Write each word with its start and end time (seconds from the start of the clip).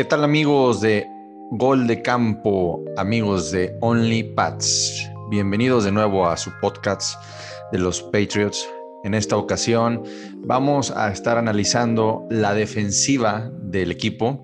¿Qué 0.00 0.06
tal 0.06 0.24
amigos 0.24 0.80
de 0.80 1.06
Gol 1.50 1.86
de 1.86 2.00
Campo, 2.00 2.82
amigos 2.96 3.50
de 3.50 3.76
Only 3.82 4.22
Pats? 4.22 5.06
Bienvenidos 5.28 5.84
de 5.84 5.92
nuevo 5.92 6.26
a 6.26 6.38
su 6.38 6.50
podcast 6.62 7.22
de 7.70 7.80
los 7.80 8.00
Patriots. 8.04 8.66
En 9.04 9.12
esta 9.12 9.36
ocasión 9.36 10.02
vamos 10.38 10.90
a 10.90 11.12
estar 11.12 11.36
analizando 11.36 12.26
la 12.30 12.54
defensiva 12.54 13.50
del 13.60 13.90
equipo. 13.90 14.42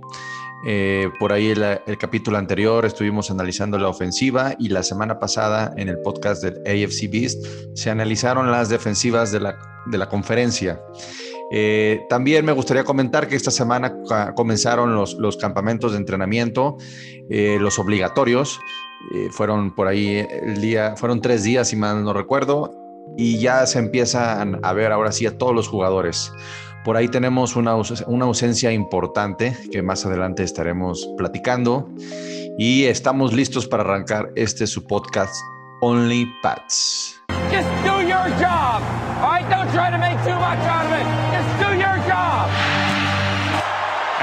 Eh, 0.68 1.08
por 1.18 1.32
ahí 1.32 1.46
el, 1.46 1.62
el, 1.86 1.96
capítulo 1.96 2.36
anterior 2.36 2.84
estuvimos 2.84 3.30
analizando 3.30 3.78
la 3.78 3.88
ofensiva 3.88 4.54
y 4.58 4.68
la 4.68 4.82
semana 4.82 5.18
pasada 5.18 5.72
en 5.78 5.88
el 5.88 5.98
podcast 6.00 6.42
del 6.42 6.60
AFC 6.66 7.10
Beast 7.10 7.46
se 7.74 7.88
analizaron 7.88 8.50
las 8.50 8.68
defensivas 8.68 9.32
de 9.32 9.40
la, 9.40 9.58
de 9.86 9.96
la 9.96 10.10
conferencia. 10.10 10.82
Eh, 11.50 12.06
también 12.08 12.44
me 12.44 12.52
gustaría 12.52 12.84
comentar 12.84 13.28
que 13.28 13.36
esta 13.36 13.50
semana 13.50 13.94
comenzaron 14.34 14.94
los, 14.94 15.36
campamentos 15.36 15.92
de 15.92 15.98
entrenamiento, 15.98 16.76
eh, 17.30 17.58
los 17.60 17.78
obligatorios. 17.78 18.58
Eh, 19.14 19.28
fueron 19.30 19.74
por 19.74 19.86
ahí 19.86 20.26
el 20.42 20.60
día, 20.60 20.96
fueron 20.96 21.20
tres 21.20 21.44
días, 21.44 21.68
si 21.68 21.76
mal 21.76 22.02
no 22.02 22.12
recuerdo, 22.12 22.72
y 23.16 23.38
ya 23.38 23.66
se 23.66 23.78
empiezan 23.78 24.58
a 24.62 24.72
ver 24.72 24.90
ahora 24.90 25.12
sí 25.12 25.26
a 25.26 25.38
todos 25.38 25.54
los 25.54 25.68
jugadores. 25.68 26.32
Por 26.84 26.96
ahí 26.96 27.08
tenemos 27.08 27.56
una, 27.56 27.74
una 28.06 28.24
ausencia 28.24 28.72
importante 28.72 29.56
que 29.70 29.82
más 29.82 30.06
adelante 30.06 30.42
estaremos 30.44 31.08
platicando 31.16 31.88
y 32.58 32.84
estamos 32.84 33.32
listos 33.32 33.66
para 33.66 33.82
arrancar 33.82 34.30
este 34.36 34.66
su 34.66 34.84
podcast 34.84 35.34
Only 35.82 36.26
Pats. 36.42 37.20
Just 37.50 37.68
do 37.84 38.02
your 38.02 38.28
job. 38.40 38.82
All 39.20 39.30
right, 39.30 39.48
don't 39.48 39.70
try 39.72 39.90
to 39.90 39.98
make 39.98 40.16
too. 40.24 41.25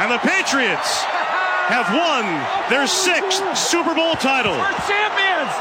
And 0.03 0.11
the 0.11 0.19
Patriots 0.19 1.05
have 1.71 1.87
won 1.95 2.25
their 2.69 2.87
sixth 2.87 3.39
Super 3.55 3.95
Bowl 3.95 4.15
title. 4.15 4.51
We're 4.51 4.83
champions. 4.83 5.51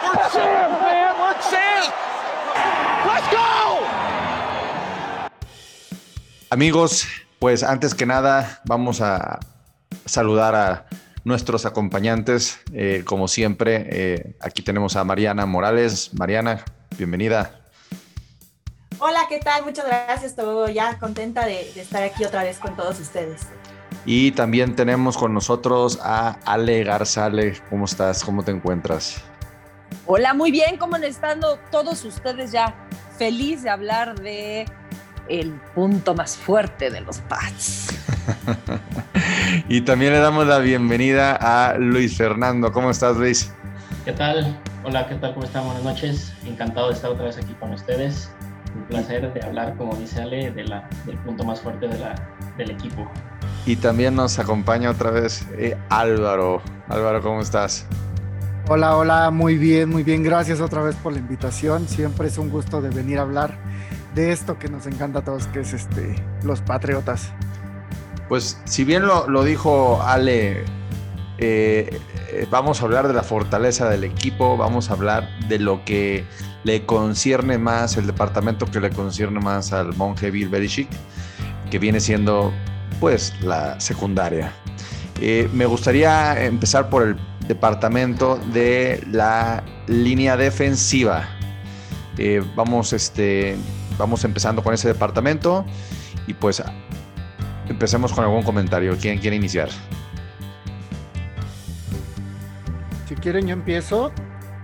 We're 0.00 0.24
champs, 0.32 0.80
man. 0.80 1.12
We're 1.20 1.36
champs. 1.44 1.92
Let's 3.04 3.28
go. 3.28 3.84
Amigos, 6.48 7.06
pues 7.40 7.62
antes 7.62 7.94
que 7.94 8.06
nada 8.06 8.62
vamos 8.64 9.02
a 9.02 9.38
saludar 10.06 10.54
a 10.54 10.86
nuestros 11.24 11.66
acompañantes. 11.66 12.58
Eh, 12.72 13.02
como 13.04 13.28
siempre, 13.28 13.86
eh, 13.90 14.36
aquí 14.40 14.62
tenemos 14.62 14.96
a 14.96 15.04
Mariana 15.04 15.44
Morales. 15.44 16.14
Mariana, 16.14 16.64
bienvenida. 16.96 17.63
Hola, 18.98 19.20
¿qué 19.28 19.40
tal? 19.40 19.64
Muchas 19.64 19.86
gracias. 19.86 20.24
Estoy 20.24 20.74
ya 20.74 20.98
contenta 20.98 21.46
de, 21.46 21.70
de, 21.74 21.80
estar 21.80 22.02
aquí 22.02 22.24
otra 22.24 22.42
vez 22.42 22.58
con 22.58 22.76
todos 22.76 23.00
ustedes. 23.00 23.42
Y 24.06 24.32
también 24.32 24.76
tenemos 24.76 25.16
con 25.16 25.34
nosotros 25.34 25.98
a 26.02 26.38
Ale 26.44 26.84
Garzale. 26.84 27.60
¿Cómo 27.70 27.86
estás? 27.86 28.22
¿Cómo 28.22 28.42
te 28.42 28.52
encuentras? 28.52 29.22
Hola, 30.06 30.34
muy 30.34 30.50
bien. 30.50 30.76
¿Cómo 30.76 30.96
están 30.96 31.40
todos 31.70 32.04
ustedes 32.04 32.52
ya? 32.52 32.74
Feliz 33.18 33.62
de 33.62 33.70
hablar 33.70 34.20
de 34.20 34.66
el 35.28 35.52
punto 35.74 36.14
más 36.14 36.36
fuerte 36.36 36.90
de 36.90 37.00
los 37.00 37.18
Pats. 37.20 37.88
y 39.68 39.80
también 39.80 40.12
le 40.12 40.18
damos 40.18 40.46
la 40.46 40.58
bienvenida 40.58 41.36
a 41.40 41.78
Luis 41.78 42.16
Fernando. 42.16 42.72
¿Cómo 42.72 42.90
estás, 42.90 43.16
Luis? 43.16 43.52
¿Qué 44.04 44.12
tal? 44.12 44.60
Hola, 44.84 45.08
¿qué 45.08 45.14
tal? 45.14 45.32
¿Cómo 45.32 45.46
están? 45.46 45.64
Buenas 45.64 45.82
noches. 45.82 46.32
Encantado 46.44 46.88
de 46.88 46.94
estar 46.94 47.10
otra 47.10 47.24
vez 47.24 47.38
aquí 47.38 47.54
con 47.54 47.72
ustedes. 47.72 48.30
Un 48.74 48.84
placer 48.84 49.32
de 49.32 49.42
hablar, 49.42 49.76
como 49.76 49.94
dice 49.96 50.22
Ale, 50.22 50.50
de 50.50 50.64
la, 50.64 50.88
del 51.06 51.16
punto 51.18 51.44
más 51.44 51.60
fuerte 51.60 51.88
de 51.88 51.98
la, 51.98 52.14
del 52.56 52.70
equipo. 52.70 53.08
Y 53.66 53.76
también 53.76 54.14
nos 54.14 54.38
acompaña 54.38 54.90
otra 54.90 55.10
vez 55.10 55.46
eh, 55.56 55.76
Álvaro. 55.88 56.60
Álvaro, 56.88 57.22
¿cómo 57.22 57.40
estás? 57.40 57.86
Hola, 58.68 58.96
hola, 58.96 59.30
muy 59.30 59.56
bien, 59.58 59.90
muy 59.90 60.02
bien. 60.02 60.22
Gracias 60.22 60.60
otra 60.60 60.82
vez 60.82 60.96
por 60.96 61.12
la 61.12 61.18
invitación. 61.18 61.86
Siempre 61.88 62.28
es 62.28 62.38
un 62.38 62.50
gusto 62.50 62.80
de 62.80 62.90
venir 62.90 63.18
a 63.18 63.22
hablar 63.22 63.58
de 64.14 64.32
esto 64.32 64.58
que 64.58 64.68
nos 64.68 64.86
encanta 64.86 65.20
a 65.20 65.24
todos, 65.24 65.46
que 65.48 65.60
es 65.60 65.72
este, 65.72 66.14
los 66.42 66.60
Patriotas. 66.60 67.32
Pues 68.28 68.60
si 68.64 68.84
bien 68.84 69.06
lo, 69.06 69.28
lo 69.28 69.44
dijo 69.44 70.02
Ale, 70.02 70.64
eh, 71.38 72.00
vamos 72.50 72.80
a 72.80 72.84
hablar 72.84 73.08
de 73.08 73.14
la 73.14 73.22
fortaleza 73.22 73.88
del 73.88 74.04
equipo, 74.04 74.56
vamos 74.56 74.90
a 74.90 74.94
hablar 74.94 75.28
de 75.48 75.58
lo 75.58 75.84
que 75.84 76.24
le 76.64 76.84
concierne 76.84 77.58
más, 77.58 77.96
el 77.96 78.06
departamento 78.06 78.66
que 78.66 78.80
le 78.80 78.90
concierne 78.90 79.38
más 79.38 79.72
al 79.72 79.94
monje 79.94 80.30
Bill 80.30 80.48
Belichick, 80.48 80.88
que 81.70 81.78
viene 81.78 82.00
siendo 82.00 82.52
pues 83.00 83.34
la 83.42 83.78
secundaria. 83.78 84.52
Eh, 85.20 85.48
me 85.52 85.66
gustaría 85.66 86.44
empezar 86.44 86.88
por 86.88 87.02
el 87.02 87.16
departamento 87.46 88.36
de 88.52 89.04
la 89.10 89.62
línea 89.86 90.36
defensiva. 90.36 91.28
Eh, 92.16 92.42
vamos, 92.56 92.92
este, 92.92 93.56
vamos 93.98 94.24
empezando 94.24 94.62
con 94.62 94.74
ese 94.74 94.88
departamento 94.88 95.64
y 96.26 96.34
pues 96.34 96.62
empecemos 97.68 98.12
con 98.12 98.24
algún 98.24 98.42
comentario. 98.42 98.96
¿Quién 99.00 99.18
quiere 99.18 99.36
iniciar? 99.36 99.68
Si 103.08 103.14
quieren, 103.16 103.46
yo 103.46 103.52
empiezo. 103.52 104.12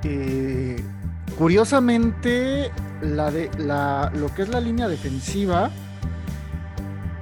Eh, 0.02 0.82
curiosamente, 1.40 2.70
lo 3.00 4.34
que 4.34 4.42
es 4.42 4.50
la 4.50 4.60
línea 4.60 4.88
defensiva, 4.88 5.70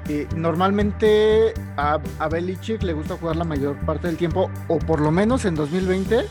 eh, 0.08 0.26
normalmente 0.34 1.54
a, 1.76 1.98
Belichick 2.28 2.82
le 2.82 2.94
gusta 2.94 3.16
jugar 3.16 3.36
la 3.36 3.44
mayor 3.44 3.76
parte 3.86 4.08
del 4.08 4.16
tiempo, 4.16 4.50
o 4.66 4.80
por 4.80 5.00
lo 5.00 5.12
menos 5.12 5.44
en 5.44 5.54
2020 5.54 6.24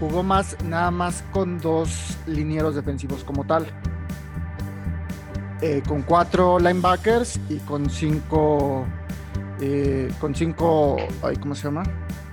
jugó 0.00 0.24
más 0.24 0.56
nada 0.64 0.90
más 0.90 1.22
con 1.30 1.60
dos 1.60 2.18
linieros 2.26 2.74
defensivos 2.74 3.22
como 3.22 3.44
tal. 3.44 3.66
Eh, 5.60 5.80
con 5.86 6.02
cuatro 6.02 6.58
linebackers 6.58 7.38
y 7.48 7.58
con 7.58 7.88
cinco 7.88 8.84
eh, 9.60 10.10
con 10.18 10.34
cinco 10.34 10.96
ay, 11.22 11.36
¿cómo 11.36 11.54
se 11.54 11.62
llama? 11.62 11.84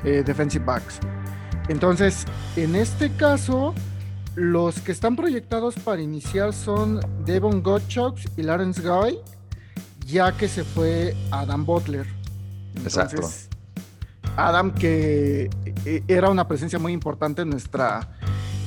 Defensive 0.01 0.65
backs. 0.65 0.99
Entonces, 1.67 2.25
en 2.55 2.75
este 2.75 3.11
caso, 3.11 3.75
los 4.39 4.79
que 4.79 4.93
están 4.93 5.17
proyectados 5.17 5.75
para 5.75 6.01
iniciar 6.01 6.53
son 6.53 7.01
Devon 7.25 7.61
Gottschalk 7.61 8.17
y 8.37 8.43
Lawrence 8.43 8.81
Guy, 8.81 9.19
ya 10.05 10.31
que 10.31 10.47
se 10.47 10.63
fue 10.63 11.13
Adam 11.29 11.65
Butler. 11.65 12.07
Entonces, 12.75 12.95
Exacto. 12.95 14.35
Adam 14.37 14.73
que 14.73 15.49
era 16.07 16.29
una 16.29 16.47
presencia 16.47 16.79
muy 16.79 16.93
importante 16.93 17.41
en 17.41 17.49
nuestra 17.49 18.15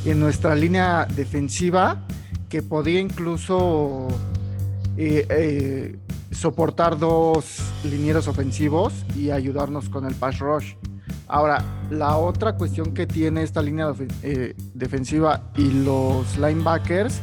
en 0.04 0.20
nuestra 0.20 0.54
línea 0.54 1.06
defensiva 1.06 2.04
que 2.50 2.60
podía 2.62 3.00
incluso 3.00 4.08
eh, 4.98 5.26
eh, 5.30 5.96
soportar 6.32 6.98
dos 6.98 7.60
linieros 7.84 8.28
ofensivos 8.28 8.92
y 9.16 9.30
ayudarnos 9.30 9.88
con 9.88 10.04
el 10.04 10.14
pass 10.16 10.38
rush. 10.38 10.74
Ahora, 11.32 11.64
la 11.88 12.18
otra 12.18 12.56
cuestión 12.56 12.92
que 12.92 13.06
tiene 13.06 13.42
esta 13.42 13.62
línea 13.62 13.90
eh, 14.22 14.52
defensiva 14.74 15.40
y 15.56 15.70
los 15.82 16.36
linebackers 16.36 17.22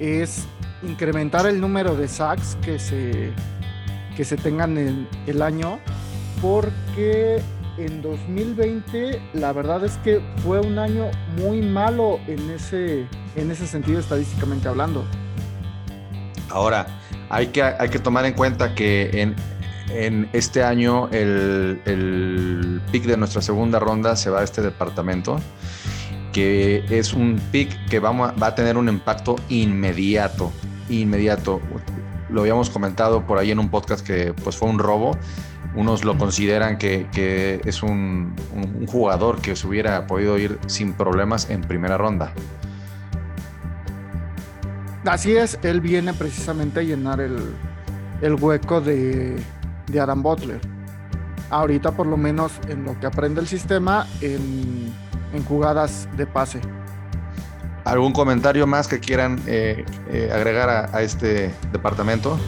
es 0.00 0.46
incrementar 0.82 1.44
el 1.46 1.60
número 1.60 1.94
de 1.94 2.08
sacks 2.08 2.56
que 2.62 2.78
se, 2.78 3.34
que 4.16 4.24
se 4.24 4.38
tengan 4.38 4.78
en 4.78 5.06
el 5.26 5.42
año, 5.42 5.78
porque 6.40 7.42
en 7.76 8.00
2020 8.00 9.20
la 9.34 9.52
verdad 9.52 9.84
es 9.84 9.98
que 9.98 10.22
fue 10.42 10.60
un 10.60 10.78
año 10.78 11.10
muy 11.36 11.60
malo 11.60 12.18
en 12.28 12.48
ese, 12.48 13.06
en 13.36 13.50
ese 13.50 13.66
sentido 13.66 14.00
estadísticamente 14.00 14.68
hablando. 14.68 15.04
Ahora, 16.48 16.86
hay 17.28 17.48
que, 17.48 17.62
hay 17.62 17.90
que 17.90 17.98
tomar 17.98 18.24
en 18.24 18.32
cuenta 18.32 18.74
que 18.74 19.10
en, 19.20 19.36
en 19.92 20.28
este 20.32 20.62
año 20.62 21.08
el, 21.10 21.80
el, 21.84 22.80
pick 22.92 23.04
de 23.04 23.16
nuestra 23.16 23.42
segunda 23.42 23.78
ronda 23.78 24.16
se 24.16 24.30
va 24.30 24.40
a 24.40 24.44
este 24.44 24.62
departamento, 24.62 25.40
que 26.32 26.84
es 26.88 27.12
un 27.12 27.40
pick 27.50 27.86
que 27.86 27.98
va 27.98 28.10
a, 28.10 28.32
va 28.32 28.46
a 28.48 28.54
tener 28.54 28.76
un 28.76 28.88
impacto 28.88 29.36
inmediato, 29.48 30.52
inmediato. 30.88 31.60
Lo 32.28 32.42
habíamos 32.42 32.70
comentado 32.70 33.26
por 33.26 33.38
ahí 33.38 33.50
en 33.50 33.58
un 33.58 33.70
podcast 33.70 34.06
que 34.06 34.32
pues 34.32 34.56
fue 34.56 34.68
un 34.68 34.78
robo. 34.78 35.16
Unos 35.74 36.04
lo 36.04 36.18
consideran 36.18 36.78
que, 36.78 37.06
que 37.12 37.60
es 37.64 37.82
un, 37.82 38.34
un, 38.54 38.86
jugador 38.88 39.40
que 39.40 39.54
se 39.54 39.68
hubiera 39.68 40.06
podido 40.08 40.36
ir 40.36 40.58
sin 40.66 40.94
problemas 40.94 41.48
en 41.48 41.60
primera 41.60 41.96
ronda. 41.96 42.32
Así 45.04 45.36
es, 45.36 45.58
él 45.62 45.80
viene 45.80 46.12
precisamente 46.12 46.80
a 46.80 46.82
llenar 46.82 47.20
el, 47.20 47.54
el 48.20 48.34
hueco 48.34 48.80
de, 48.80 49.36
de, 49.90 50.00
Adam 50.00 50.22
Butler. 50.22 50.60
Ahorita 51.50 51.92
por 51.92 52.06
lo 52.06 52.16
menos 52.16 52.52
en 52.68 52.84
lo 52.84 52.98
que 52.98 53.06
aprende 53.06 53.40
el 53.40 53.48
sistema 53.48 54.06
en, 54.20 54.92
en 55.32 55.44
jugadas 55.44 56.08
de 56.16 56.26
pase. 56.26 56.60
¿Algún 57.84 58.12
comentario 58.12 58.66
más 58.66 58.86
que 58.86 59.00
quieran 59.00 59.40
eh, 59.46 59.84
eh, 60.10 60.30
agregar 60.32 60.68
a, 60.68 60.96
a, 60.96 61.02
este 61.02 61.52
departamento? 61.72 62.38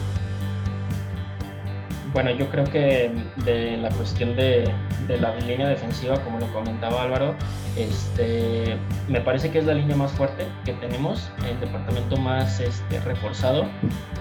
bueno, 2.13 2.29
yo 2.29 2.47
creo 2.49 2.63
que 2.65 3.11
de 3.43 3.77
la 3.77 3.89
cuestión 3.89 4.35
de, 4.35 4.71
de, 5.07 5.17
la 5.17 5.35
línea 5.35 5.67
defensiva, 5.67 6.23
como 6.23 6.39
lo 6.39 6.47
comentaba 6.53 7.01
Álvaro, 7.01 7.35
este, 7.75 8.77
me 9.07 9.19
parece 9.19 9.49
que 9.49 9.59
es 9.59 9.65
la 9.65 9.73
línea 9.73 9.95
más 9.95 10.11
fuerte 10.11 10.45
que 10.63 10.73
tenemos, 10.73 11.31
el 11.49 11.59
departamento 11.59 12.15
más 12.17 12.59
este, 12.59 12.99
reforzado. 12.99 13.65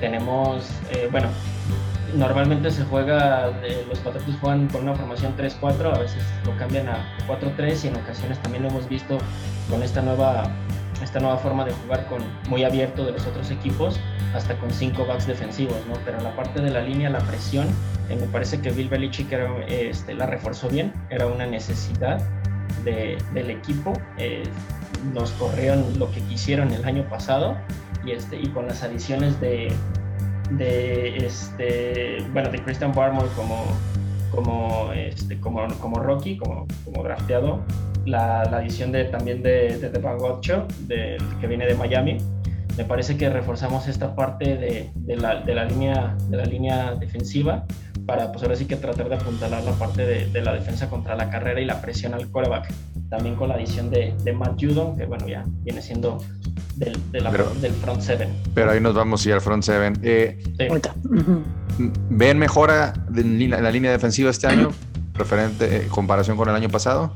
Tenemos, 0.00 0.70
eh, 0.90 1.08
bueno, 1.12 1.28
normalmente 2.14 2.70
se 2.70 2.84
juega, 2.84 3.50
los 3.88 3.98
Patriots 4.00 4.38
juegan 4.40 4.68
con 4.68 4.82
una 4.82 4.94
formación 4.94 5.36
3-4, 5.36 5.94
a 5.94 5.98
veces 5.98 6.22
lo 6.44 6.56
cambian 6.56 6.88
a 6.88 7.16
4-3 7.26 7.84
y 7.84 7.88
en 7.88 7.96
ocasiones 7.96 8.38
también 8.42 8.64
lo 8.64 8.70
hemos 8.70 8.88
visto 8.88 9.18
con 9.70 9.82
esta 9.82 10.02
nueva, 10.02 10.50
esta 11.02 11.20
nueva 11.20 11.36
forma 11.38 11.64
de 11.64 11.72
jugar 11.72 12.06
con 12.06 12.22
muy 12.48 12.64
abierto 12.64 13.04
de 13.04 13.12
los 13.12 13.26
otros 13.26 13.50
equipos, 13.50 13.98
hasta 14.34 14.56
con 14.58 14.70
cinco 14.70 15.06
backs 15.06 15.26
defensivos, 15.26 15.76
¿no? 15.88 15.94
Pero 16.04 16.20
la 16.20 16.34
parte 16.34 16.60
de 16.60 16.70
la 16.70 16.80
línea, 16.80 17.10
la 17.10 17.20
presión, 17.20 17.66
eh, 18.08 18.16
me 18.16 18.26
parece 18.26 18.60
que 18.60 18.70
Bill 18.70 18.88
Belichick 18.88 19.32
este, 19.68 20.14
la 20.14 20.26
reforzó 20.26 20.68
bien, 20.68 20.92
era 21.10 21.26
una 21.26 21.46
necesidad 21.46 22.22
del 22.84 23.50
equipo. 23.50 23.92
Eh, 24.18 24.42
nos 25.12 25.30
corrieron 25.32 25.98
lo 25.98 26.10
que 26.10 26.20
quisieron 26.20 26.72
el 26.72 26.84
año 26.84 27.08
pasado 27.08 27.56
y, 28.04 28.12
este, 28.12 28.36
y 28.36 28.48
con 28.48 28.66
las 28.66 28.82
adiciones 28.82 29.40
de, 29.40 29.72
de 30.56 31.16
este, 31.18 32.18
bueno, 32.32 32.50
de 32.50 32.62
Christian 32.62 32.92
Barmore 32.92 33.28
como, 33.36 33.64
como, 34.30 34.92
este, 34.92 35.38
como, 35.40 35.66
como 35.78 35.98
Rocky, 35.98 36.36
como, 36.36 36.66
como 36.84 37.02
drafteado, 37.02 37.62
la, 38.04 38.44
la 38.44 38.58
adición 38.58 38.92
de, 38.92 39.04
también 39.04 39.42
de, 39.42 39.78
de, 39.78 39.90
de 39.90 41.18
que 41.40 41.46
viene 41.46 41.66
de 41.66 41.74
Miami. 41.74 42.18
Me 42.76 42.84
parece 42.84 43.18
que 43.18 43.28
reforzamos 43.28 43.86
esta 43.86 44.16
parte 44.16 44.56
de, 44.56 44.90
de, 44.94 45.16
la, 45.16 45.42
de, 45.42 45.54
la, 45.54 45.66
línea, 45.66 46.16
de 46.28 46.36
la 46.38 46.44
línea 46.44 46.94
defensiva 46.94 47.66
para 48.06 48.32
pues 48.32 48.42
ahora 48.42 48.56
sí 48.56 48.64
que 48.64 48.76
tratar 48.76 49.10
de 49.10 49.16
apuntalar 49.16 49.62
la 49.62 49.72
parte 49.72 50.06
de, 50.06 50.26
de, 50.26 50.40
la 50.40 50.54
defensa 50.54 50.88
contra 50.88 51.14
la 51.14 51.28
carrera 51.28 51.60
y 51.60 51.66
la 51.66 51.82
presión 51.82 52.14
al 52.14 52.28
quarterback. 52.30 52.72
También 53.10 53.36
con 53.36 53.50
la 53.50 53.56
adición 53.56 53.90
de 53.90 54.32
Matt 54.34 54.58
Judon, 54.58 54.96
que 54.96 55.04
bueno, 55.04 55.28
ya 55.28 55.44
viene 55.62 55.82
siendo 55.82 56.18
del, 56.76 56.98
del 57.12 57.72
front 57.74 58.00
seven. 58.00 58.30
Pero 58.54 58.70
ahí 58.70 58.80
nos 58.80 58.94
vamos 58.94 59.24
a 59.24 59.28
ir 59.28 59.34
al 59.34 59.40
front 59.40 59.62
seven. 59.62 59.98
Eh, 60.02 60.42
¿Ven 62.10 62.38
mejora 62.38 62.92
en 63.14 63.50
la 63.50 63.70
línea 63.70 63.90
defensiva 63.90 64.30
este 64.30 64.46
año, 64.46 64.70
referente 65.14 65.82
en 65.82 65.88
comparación 65.88 66.36
con 66.36 66.48
el 66.48 66.54
año 66.54 66.68
pasado? 66.68 67.14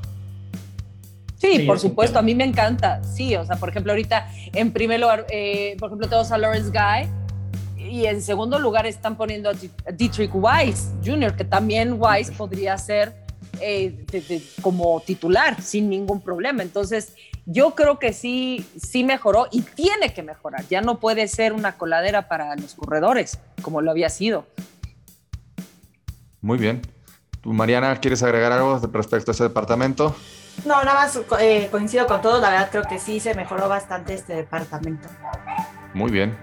Sí, 1.38 1.60
por 1.66 1.78
supuesto, 1.78 2.18
a 2.18 2.22
mí 2.22 2.34
me 2.34 2.44
encanta. 2.44 3.02
Sí, 3.04 3.36
o 3.36 3.44
sea, 3.44 3.56
por 3.56 3.68
ejemplo, 3.68 3.92
ahorita 3.92 4.28
en 4.52 4.72
primer 4.72 5.00
lugar, 5.00 5.26
eh, 5.30 5.76
por 5.78 5.88
ejemplo, 5.88 6.08
tenemos 6.08 6.32
a 6.32 6.38
Lawrence 6.38 6.70
Guy 6.70 7.90
y 7.90 8.06
en 8.06 8.22
segundo 8.22 8.58
lugar 8.58 8.86
están 8.86 9.16
poniendo 9.16 9.50
a 9.50 9.92
Dietrich 9.92 10.30
Weiss 10.32 10.92
Jr., 11.04 11.36
que 11.36 11.44
también 11.44 11.96
Weiss 11.98 12.30
podría 12.30 12.76
ser 12.78 13.14
eh, 13.60 14.06
como 14.62 15.00
titular 15.06 15.60
sin 15.60 15.88
ningún 15.88 16.20
problema. 16.20 16.62
Entonces, 16.62 17.14
yo 17.46 17.76
creo 17.76 17.98
que 18.00 18.12
sí, 18.12 18.68
sí 18.76 19.04
mejoró 19.04 19.46
y 19.52 19.62
tiene 19.62 20.12
que 20.12 20.22
mejorar. 20.22 20.64
Ya 20.68 20.80
no 20.80 20.98
puede 20.98 21.28
ser 21.28 21.52
una 21.52 21.78
coladera 21.78 22.28
para 22.28 22.54
los 22.56 22.74
corredores 22.74 23.38
como 23.62 23.80
lo 23.80 23.92
había 23.92 24.10
sido. 24.10 24.46
Muy 26.40 26.58
bien. 26.58 26.82
¿Tú, 27.40 27.52
Mariana, 27.52 27.96
quieres 28.00 28.22
agregar 28.24 28.50
algo 28.50 28.78
respecto 28.92 29.30
a 29.30 29.32
ese 29.32 29.44
departamento? 29.44 30.16
No, 30.64 30.82
nada 30.82 30.94
más 30.94 31.20
eh, 31.38 31.68
coincido 31.70 32.06
con 32.06 32.20
todos. 32.20 32.40
La 32.40 32.50
verdad, 32.50 32.68
creo 32.70 32.82
que 32.82 32.98
sí 32.98 33.20
se 33.20 33.34
mejoró 33.34 33.68
bastante 33.68 34.14
este 34.14 34.34
departamento. 34.34 35.08
Muy 35.94 36.10
bien. 36.10 36.36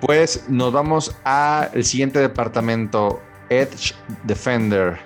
Pues 0.00 0.48
nos 0.48 0.72
vamos 0.72 1.14
al 1.24 1.84
siguiente 1.84 2.20
departamento, 2.20 3.20
Edge 3.50 3.94
Defender. 4.24 4.98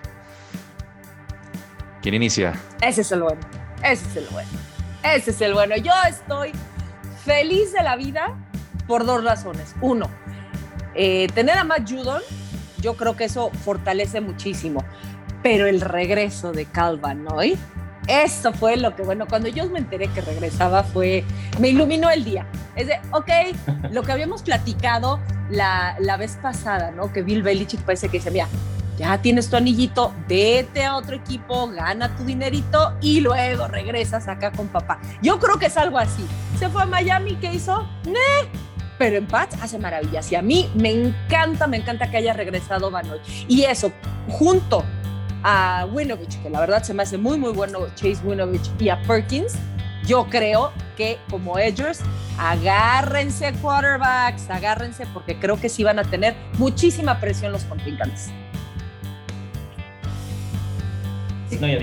¿Quién 2.01 2.15
inicia? 2.15 2.53
Ese 2.81 3.01
es 3.01 3.11
el 3.11 3.23
bueno. 3.23 3.41
Ese 3.83 4.07
es 4.07 4.17
el 4.17 4.27
bueno. 4.27 4.72
Ese 5.03 5.33
es 5.33 5.41
el 5.41 5.55
bueno. 5.55 5.77
Yo 5.77 5.93
estoy 6.09 6.53
feliz 7.25 7.73
de 7.73 7.83
la 7.83 7.97
vida 7.97 8.37
por 8.87 9.05
dos 9.05 9.25
razones. 9.25 9.75
Uno, 9.81 10.09
eh, 10.95 11.29
tener 11.35 11.59
a 11.59 11.65
Matt 11.65 11.91
Judon, 11.91 12.23
yo 12.81 12.97
creo 12.97 13.17
que 13.17 13.25
eso 13.25 13.51
fortalece 13.65 14.21
muchísimo. 14.21 14.85
Pero 15.43 15.67
el 15.67 15.81
regreso 15.81 16.53
de 16.53 16.67
Calvin 16.67 17.25
Noy, 17.25 17.59
eso 18.07 18.53
fue 18.53 18.77
lo 18.77 18.95
que, 18.95 19.03
bueno, 19.03 19.27
cuando 19.29 19.49
yo 19.49 19.69
me 19.69 19.79
enteré 19.79 20.09
que 20.09 20.21
regresaba 20.21 20.85
fue, 20.85 21.25
me 21.59 21.69
iluminó 21.69 22.11
el 22.11 22.25
día. 22.25 22.47
Es 22.77 22.87
de, 22.87 23.01
ok, 23.11 23.29
lo 23.91 24.03
que 24.03 24.13
habíamos 24.13 24.43
platicado 24.43 25.21
la, 25.51 25.97
la 25.99 26.17
vez 26.17 26.39
pasada, 26.41 26.91
¿no? 26.93 27.13
Que 27.13 27.23
Bill 27.23 27.43
Belichick 27.43 27.81
parece 27.81 28.09
que 28.09 28.19
dice, 28.19 28.31
mira, 28.31 28.49
ya 28.99 29.21
tienes 29.21 29.49
tu 29.49 29.57
anillito, 29.57 30.13
vete 30.29 30.85
a 30.85 30.97
otro 30.97 31.17
equipo, 31.17 31.69
gana 31.69 32.15
tu 32.17 32.25
dinerito 32.25 32.97
y 33.01 33.21
luego 33.21 33.67
regresas 33.69 34.29
acá 34.29 34.53
con 34.53 34.69
papá. 34.69 35.01
Yo 35.23 35.39
creo 35.39 35.59
que 35.59 35.67
es 35.67 35.77
algo 35.77 35.99
así. 35.99 36.27
Se 36.59 36.69
fue 36.69 36.83
a 36.83 36.87
Miami, 36.87 37.37
¿qué 37.37 37.53
hizo? 37.53 37.89
¡Ne! 38.07 38.49
Pero 38.99 39.17
en 39.17 39.27
Pats 39.27 39.57
hace 39.61 39.79
maravillas 39.79 40.31
y 40.31 40.37
a 40.37 40.43
mí 40.43 40.71
me 40.75 40.91
encanta, 40.91 41.67
me 41.67 41.79
encanta 41.79 42.11
que 42.11 42.19
haya 42.19 42.35
regresado 42.35 42.91
Banoy. 42.91 43.21
Y 43.49 43.63
eso, 43.63 43.93
junto 44.29 44.85
a 45.43 45.87
Winovich, 45.91 46.41
que 46.43 46.51
la 46.51 46.61
verdad 46.61 46.83
se 46.83 46.95
me 46.95 47.03
hace 47.03 47.19
muy, 47.19 47.39
muy 47.39 47.53
bueno 47.53 47.87
Chase 47.95 48.21
Winovich 48.25 48.71
y 48.79 48.91
a 48.91 49.03
Perkins, 49.03 49.55
yo 50.07 50.27
creo 50.29 50.73
que 50.97 51.19
como 51.31 51.59
ellos, 51.59 52.01
agárrense 52.39 53.53
quarterbacks, 53.55 54.51
agárrense 54.51 55.07
porque 55.13 55.39
creo 55.39 55.61
que 55.61 55.69
sí 55.69 55.85
van 55.85 55.99
a 55.99 56.05
tener 56.05 56.37
muchísima 56.59 57.21
presión 57.21 57.53
los 57.53 57.65
contrincantes. 57.65 58.31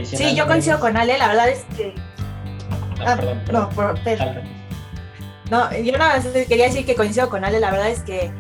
Sí, 0.06 0.36
yo 0.36 0.48
coincido 0.48 0.80
con 0.80 0.98
Ale, 0.98 1.18
la 1.18 1.28
verdad 1.28 1.50
es 1.50 1.66
que... 1.76 1.96
Ah, 3.06 3.16
perdón, 3.16 3.42
No, 3.52 3.70
por, 3.70 3.98
no, 5.50 5.76
yo 5.78 5.98
nada 5.98 6.18
más 6.18 6.28
quería 6.48 6.66
decir 6.66 6.86
que 6.86 6.96
coincido 6.96 7.30
con 7.30 7.44
Ale, 7.44 7.60
la 7.60 7.72
verdad 7.72 7.90
es 7.90 8.02
que 8.02 8.32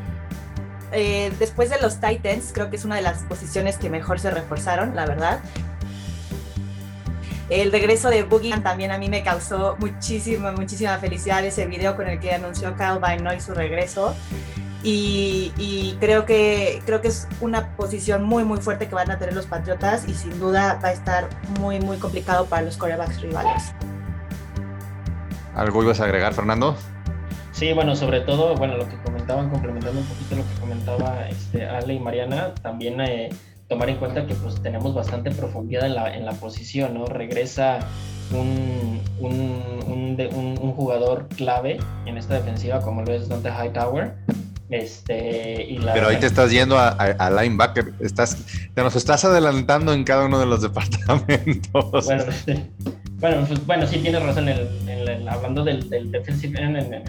eh, 0.91 1.31
después 1.39 1.69
de 1.69 1.79
los 1.79 1.99
Titans, 1.99 2.51
creo 2.53 2.69
que 2.69 2.75
es 2.75 2.85
una 2.85 2.95
de 2.95 3.01
las 3.01 3.23
posiciones 3.23 3.77
que 3.77 3.89
mejor 3.89 4.19
se 4.19 4.31
reforzaron, 4.31 4.95
la 4.95 5.05
verdad. 5.05 5.39
El 7.49 7.71
regreso 7.71 8.09
de 8.09 8.23
Boogie 8.23 8.55
también 8.59 8.91
a 8.91 8.99
mí 8.99 9.09
me 9.09 9.23
causó 9.23 9.75
muchísima, 9.79 10.51
muchísima 10.51 10.97
felicidad 10.99 11.43
ese 11.43 11.65
video 11.65 11.95
con 11.95 12.07
el 12.07 12.19
que 12.19 12.31
anunció 12.31 12.75
Kyle 12.75 12.99
By 12.99 13.41
su 13.41 13.55
regreso 13.55 14.15
y, 14.81 15.97
creo, 15.99 16.25
que, 16.25 16.81
creo 16.85 17.01
que 17.01 17.09
es 17.09 17.27
una 17.41 17.75
posición 17.75 18.23
muy, 18.23 18.43
muy 18.43 18.59
fuerte 18.59 18.87
que 18.87 18.95
van 18.95 19.11
a 19.11 19.19
tener 19.19 19.35
los 19.35 19.45
Patriotas 19.45 20.07
y 20.07 20.13
sin 20.13 20.39
duda 20.39 20.79
va 20.83 20.89
a 20.89 20.93
estar 20.93 21.29
muy, 21.59 21.79
muy 21.79 21.97
complicado 21.97 22.45
para 22.45 22.61
los 22.61 22.77
corebacks 22.77 23.21
rivales. 23.21 23.73
¿Algo 25.55 25.83
ibas 25.83 25.99
a 25.99 26.05
agregar, 26.05 26.33
Fernando? 26.33 26.77
Sí, 27.51 27.73
bueno, 27.73 27.95
sobre 27.95 28.21
todo, 28.21 28.55
bueno, 28.55 28.77
lo 28.77 28.87
que 28.87 28.95
comentaban, 29.03 29.49
complementando 29.49 29.99
un 29.99 30.05
poquito 30.05 30.37
lo 30.37 30.43
que 30.43 30.59
comentaba 30.61 31.27
este, 31.27 31.65
Ale 31.65 31.95
y 31.95 31.99
Mariana, 31.99 32.53
también 32.61 33.01
eh, 33.01 33.29
tomar 33.67 33.89
en 33.89 33.97
cuenta 33.97 34.25
que 34.25 34.33
pues 34.35 34.61
tenemos 34.61 34.93
bastante 34.93 35.31
profundidad 35.31 35.85
en 35.85 35.95
la, 35.95 36.15
en 36.15 36.25
la 36.25 36.31
posición, 36.33 36.93
¿no? 36.93 37.05
Regresa 37.05 37.79
un, 38.31 39.01
un, 39.19 39.63
un, 39.87 40.57
un, 40.61 40.71
jugador 40.73 41.27
clave 41.35 41.79
en 42.05 42.17
esta 42.17 42.35
defensiva 42.35 42.79
como 42.81 43.01
lo 43.01 43.11
es 43.11 43.27
Dante 43.27 43.49
Hightower 43.49 44.15
este, 44.69 45.79
Pero 45.93 46.07
ahí 46.07 46.17
te 46.17 46.27
estás 46.27 46.51
yendo 46.51 46.77
a, 46.77 47.29
linebacker, 47.41 47.93
estás, 47.99 48.37
te 48.73 48.83
nos 48.83 48.95
estás 48.95 49.25
adelantando 49.25 49.93
en 49.93 50.03
cada 50.03 50.25
uno 50.25 50.39
de 50.39 50.45
los 50.45 50.61
departamentos. 50.63 52.05
Bueno, 52.05 52.23
bueno, 53.19 53.45
pues, 53.47 53.65
bueno 53.65 53.87
sí 53.87 53.99
tienes 53.99 54.23
razón, 54.23 54.47
en 54.47 55.27
hablando 55.27 55.63
del, 55.63 55.89
del, 55.89 56.11
defensive 56.11 56.61
end 56.61 56.77
en, 56.77 56.93
el 56.93 57.03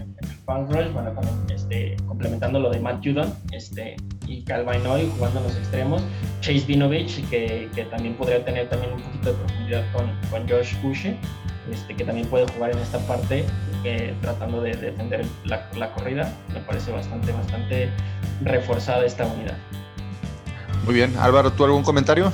rush, 0.47 0.91
bueno, 0.91 1.11
también 1.11 1.35
este, 1.53 1.95
complementando 2.07 2.59
lo 2.59 2.69
de 2.69 2.79
Matt 2.79 3.05
Judon 3.05 3.33
este, 3.51 3.95
y 4.27 4.41
Calvin 4.43 4.85
Hoy 4.85 5.09
jugando 5.15 5.39
en 5.39 5.45
los 5.45 5.55
extremos, 5.55 6.01
Chase 6.41 6.65
Vinovich, 6.67 7.27
que, 7.29 7.69
que, 7.73 7.85
también 7.85 8.15
podría 8.15 8.43
tener 8.43 8.69
también 8.69 8.93
un 8.93 9.01
poquito 9.01 9.31
de 9.31 9.37
profundidad 9.37 9.83
con, 9.93 10.11
con 10.29 10.49
Josh 10.49 10.73
Bushy, 10.81 11.15
este, 11.71 11.95
que 11.95 12.03
también 12.03 12.27
puede 12.27 12.47
jugar 12.53 12.71
en 12.71 12.79
esta 12.79 12.99
parte 12.99 13.45
eh, 13.83 14.15
tratando 14.21 14.61
de 14.61 14.75
defender 14.75 15.25
la, 15.45 15.93
corrida. 15.93 16.33
Me 16.53 16.59
parece 16.61 16.91
bastante, 16.91 17.31
bastante 17.31 17.89
reforzada 18.43 19.05
esta 19.05 19.25
unidad. 19.25 19.57
Muy 20.85 20.95
bien, 20.95 21.15
Álvaro, 21.17 21.51
¿tú 21.51 21.63
algún 21.63 21.83
comentario? 21.83 22.31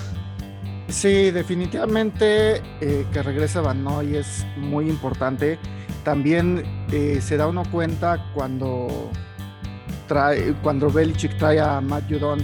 Sí, 0.88 1.32
definitivamente 1.32 2.62
eh, 2.82 3.06
que 3.12 3.24
regrese 3.24 3.60
Banoy 3.60 4.16
es 4.16 4.46
muy 4.56 4.90
importante. 4.90 5.60
También 6.04 6.64
eh, 6.92 7.20
se 7.22 7.36
da 7.36 7.48
uno 7.48 7.64
cuenta 7.70 8.32
cuando 8.34 9.12
trae, 10.08 10.54
cuando 10.64 10.90
Belichick 10.90 11.38
trae 11.38 11.60
a 11.60 11.82
Matt 11.82 12.10
Judon 12.10 12.40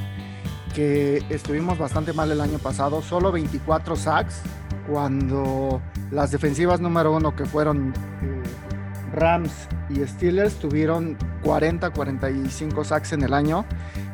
que 0.73 1.23
estuvimos 1.29 1.77
bastante 1.77 2.13
mal 2.13 2.31
el 2.31 2.41
año 2.41 2.57
pasado, 2.57 3.01
solo 3.01 3.31
24 3.31 3.95
sacks, 3.95 4.41
cuando 4.89 5.81
las 6.11 6.31
defensivas 6.31 6.81
número 6.81 7.13
uno 7.13 7.35
que 7.35 7.45
fueron 7.45 7.93
Rams 9.13 9.51
y 9.89 10.05
Steelers 10.05 10.55
tuvieron 10.55 11.17
40, 11.43 11.91
45 11.91 12.83
sacks 12.83 13.13
en 13.13 13.23
el 13.23 13.33
año. 13.33 13.65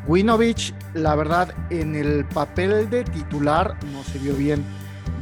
Winovich, 0.08 0.74
la 0.94 1.16
verdad, 1.16 1.54
en 1.70 1.96
el 1.96 2.26
papel 2.26 2.90
de 2.90 3.04
titular 3.04 3.76
no 3.92 4.04
se 4.04 4.20
vio 4.20 4.36
bien. 4.36 4.64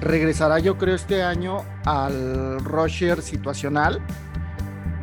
Regresará, 0.01 0.59
yo 0.59 0.77
creo, 0.77 0.95
este 0.95 1.23
año 1.23 1.63
al 1.85 2.59
rusher 2.59 3.21
situacional, 3.21 4.01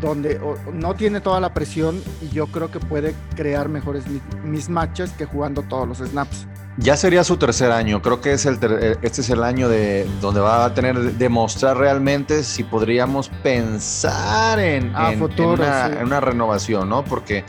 donde 0.00 0.40
no 0.72 0.94
tiene 0.94 1.20
toda 1.20 1.40
la 1.40 1.54
presión 1.54 2.02
y 2.20 2.28
yo 2.28 2.46
creo 2.48 2.70
que 2.70 2.80
puede 2.80 3.14
crear 3.34 3.68
mejores 3.68 4.04
mismatches 4.44 5.12
que 5.12 5.24
jugando 5.24 5.62
todos 5.62 5.88
los 5.88 5.98
snaps. 5.98 6.46
Ya 6.76 6.96
sería 6.96 7.22
su 7.22 7.36
tercer 7.36 7.70
año. 7.70 8.02
Creo 8.02 8.20
que 8.20 8.32
es 8.32 8.46
el 8.46 8.58
eh, 8.62 8.96
este 9.02 9.20
es 9.20 9.30
el 9.30 9.44
año 9.44 9.68
de 9.68 10.08
donde 10.20 10.40
va 10.40 10.64
a 10.64 10.74
tener 10.74 11.14
demostrar 11.14 11.76
realmente 11.76 12.42
si 12.42 12.64
podríamos 12.64 13.28
pensar 13.42 14.58
en, 14.58 14.92
una, 14.94 16.20
renovación, 16.20 16.88
¿no? 16.88 17.04
Porque 17.04 17.44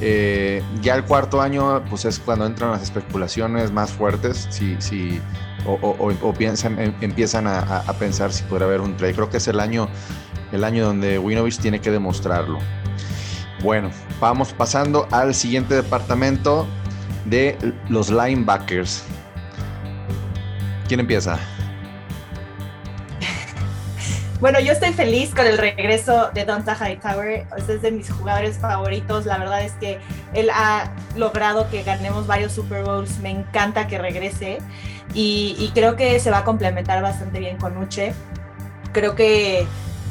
eh, 0.00 0.62
ya 0.80 0.94
el 0.94 1.04
cuarto 1.04 1.40
año, 1.40 1.82
pues 1.90 2.04
es 2.04 2.20
cuando 2.20 2.46
entran 2.46 2.70
las 2.70 2.82
especulaciones 2.82 3.72
más 3.72 3.90
fuertes, 3.90 4.46
si, 4.50 4.76
si, 4.78 5.20
o, 5.66 6.34
piensan, 6.38 6.78
em, 6.78 6.94
empiezan 7.00 7.48
a, 7.48 7.82
pensar 7.98 8.32
si 8.32 8.44
podría 8.44 8.68
haber 8.68 8.80
un 8.80 8.96
trade. 8.96 9.14
Creo 9.14 9.28
que 9.28 9.38
es 9.38 9.48
el 9.48 9.58
año, 9.58 9.88
el 10.52 10.62
año 10.62 10.84
donde 10.84 11.18
Winovich 11.18 11.58
tiene 11.58 11.80
que 11.80 11.90
demostrarlo. 11.90 12.60
Bueno, 13.60 13.90
vamos 14.20 14.52
pasando 14.52 15.08
al 15.10 15.34
siguiente 15.34 15.74
departamento 15.74 16.68
de 17.24 17.56
los 17.88 18.10
linebackers. 18.10 19.04
¿Quién 20.86 21.00
empieza? 21.00 21.38
Bueno, 24.40 24.60
yo 24.60 24.72
estoy 24.72 24.92
feliz 24.92 25.34
con 25.34 25.48
el 25.48 25.58
regreso 25.58 26.30
de 26.32 26.44
Donta 26.44 26.76
Hightower. 26.76 27.48
es 27.56 27.82
de 27.82 27.90
mis 27.90 28.08
jugadores 28.08 28.56
favoritos. 28.58 29.26
La 29.26 29.36
verdad 29.36 29.62
es 29.62 29.72
que 29.72 29.98
él 30.32 30.48
ha 30.54 30.92
logrado 31.16 31.68
que 31.70 31.82
ganemos 31.82 32.28
varios 32.28 32.52
Super 32.52 32.84
Bowls. 32.84 33.18
Me 33.18 33.30
encanta 33.30 33.88
que 33.88 33.98
regrese. 33.98 34.58
Y, 35.12 35.72
creo 35.74 35.96
que 35.96 36.20
se 36.20 36.30
va 36.30 36.38
a 36.38 36.44
complementar 36.44 37.02
bastante 37.02 37.40
bien 37.40 37.56
con 37.56 37.76
Uche. 37.78 38.12
Creo 38.92 39.16
que, 39.16 39.66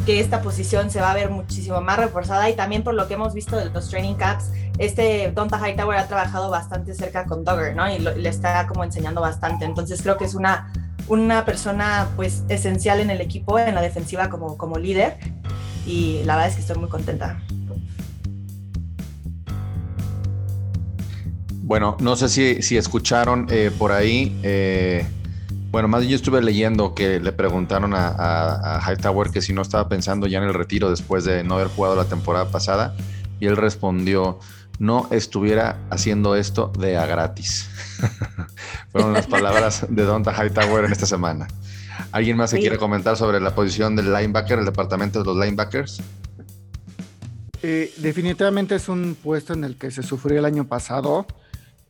que, 0.05 0.19
esta 0.19 0.41
posición 0.41 0.89
se 0.89 1.01
va 1.01 1.11
a 1.11 1.15
ver 1.15 1.29
muchísimo 1.29 1.81
más 1.81 1.97
reforzada. 1.97 2.49
Y 2.49 2.55
también 2.55 2.83
por 2.83 2.93
lo 2.93 3.07
que 3.07 3.15
hemos 3.15 3.33
visto 3.33 3.55
de 3.55 3.69
los 3.69 3.89
training 3.89 4.15
caps, 4.15 4.51
este 4.77 5.31
Donta 5.33 5.57
Hightower 5.57 5.97
ha 5.97 6.07
trabajado 6.07 6.49
bastante 6.49 6.93
cerca 6.93 7.25
con 7.25 7.43
Dogger, 7.43 7.75
¿no? 7.75 7.91
Y 7.91 7.99
le 7.99 8.29
está 8.29 8.67
como 8.67 8.83
enseñando 8.83 9.21
bastante. 9.21 9.65
Entonces 9.65 10.01
creo 10.01 10.17
que 10.17 10.25
es 10.25 10.35
una 10.35 10.71
una 11.07 11.45
persona 11.45 12.09
pues 12.15 12.43
esencial 12.49 12.99
en 12.99 13.09
el 13.09 13.21
equipo, 13.21 13.57
en 13.59 13.75
la 13.75 13.81
defensiva 13.81 14.29
como, 14.29 14.57
como 14.57 14.77
líder 14.77 15.17
y 15.85 16.21
la 16.25 16.35
verdad 16.35 16.49
es 16.49 16.55
que 16.55 16.61
estoy 16.61 16.77
muy 16.77 16.89
contenta. 16.89 17.41
Bueno, 21.63 21.97
no 21.99 22.15
sé 22.15 22.29
si, 22.29 22.61
si 22.61 22.77
escucharon 22.77 23.47
eh, 23.49 23.71
por 23.77 23.91
ahí, 23.91 24.37
eh, 24.41 25.05
bueno, 25.77 25.89
más 25.89 26.01
bien 26.01 26.09
yo 26.09 26.15
estuve 26.15 26.41
leyendo 26.41 26.95
que 26.95 27.19
le 27.19 27.31
preguntaron 27.31 27.93
a, 27.93 28.77
a, 28.77 28.81
Hightower 28.81 29.29
que 29.29 29.43
si 29.43 29.53
no 29.53 29.61
estaba 29.61 29.87
pensando 29.87 30.25
ya 30.25 30.39
en 30.39 30.45
el 30.45 30.55
retiro 30.55 30.89
después 30.89 31.23
de 31.23 31.43
no 31.43 31.53
haber 31.53 31.67
jugado 31.67 31.95
la 31.95 32.05
temporada 32.05 32.49
pasada 32.49 32.95
y 33.39 33.45
él 33.45 33.55
respondió, 33.55 34.39
no 34.79 35.07
estuviera 35.11 35.77
haciendo 35.91 36.35
esto 36.35 36.71
de 36.79 36.97
a 36.97 37.05
gratis. 37.05 37.69
Fueron 38.91 39.13
las 39.13 39.27
palabras 39.27 39.85
de 39.87 40.01
Donta 40.01 40.33
Hightower 40.33 40.85
en 40.85 40.93
esta 40.93 41.05
semana. 41.05 41.47
¿Alguien 42.11 42.37
más 42.37 42.49
se 42.49 42.57
quiere 42.57 42.79
comentar 42.79 43.15
sobre 43.15 43.39
la 43.39 43.53
posición 43.53 43.95
del 43.95 44.11
linebacker, 44.11 44.57
el 44.57 44.65
departamento 44.65 45.19
de 45.19 45.25
los 45.25 45.37
linebackers? 45.37 46.01
Eh, 47.61 47.93
definitivamente 47.97 48.73
es 48.73 48.89
un 48.89 49.15
puesto 49.21 49.53
en 49.53 49.63
el 49.63 49.75
que 49.75 49.91
se 49.91 50.01
sufrió 50.01 50.39
el 50.39 50.45
año 50.45 50.65
pasado. 50.65 51.27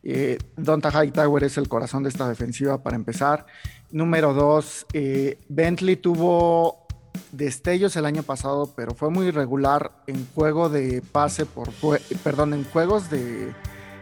Eh, 0.02 0.38
Donta 0.56 0.90
Hightower 0.90 1.44
es 1.44 1.58
el 1.58 1.68
corazón 1.68 2.02
de 2.02 2.08
esta 2.08 2.28
defensiva 2.28 2.82
para 2.82 2.96
empezar. 2.96 3.46
Número 3.90 4.34
dos, 4.34 4.86
eh, 4.92 5.38
Bentley 5.48 5.96
tuvo 5.96 6.86
destellos 7.32 7.96
el 7.96 8.06
año 8.06 8.22
pasado, 8.22 8.72
pero 8.76 8.94
fue 8.94 9.10
muy 9.10 9.26
irregular 9.26 9.92
en 10.06 10.26
juego 10.34 10.68
de 10.68 11.02
pase 11.12 11.46
por 11.46 11.70
perdón, 12.22 12.54
en 12.54 12.64
juegos 12.64 13.10
de 13.10 13.52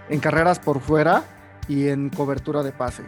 en 0.09 0.21
carreras 0.21 0.59
por 0.59 0.81
fuera 0.81 1.25
y 1.69 1.89
en 1.89 2.11
cobertura 2.11 2.63
de 2.63 2.73
pase. 2.73 3.03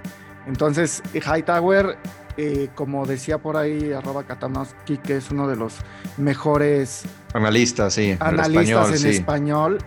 Entonces, 0.47 1.02
Hightower, 1.12 1.99
eh, 2.37 2.71
como 2.75 3.07
decía 3.07 3.38
por 3.38 3.57
ahí, 3.57 3.92
arroba 3.92 4.25
Katanowski, 4.25 4.99
que 4.99 5.16
es 5.16 5.30
uno 5.30 5.47
de 5.47 5.57
los 5.57 5.76
mejores 6.16 7.04
analistas, 7.38 7.95
sí, 7.95 8.16
analistas 8.21 9.02
en 9.02 9.11
español. 9.11 9.78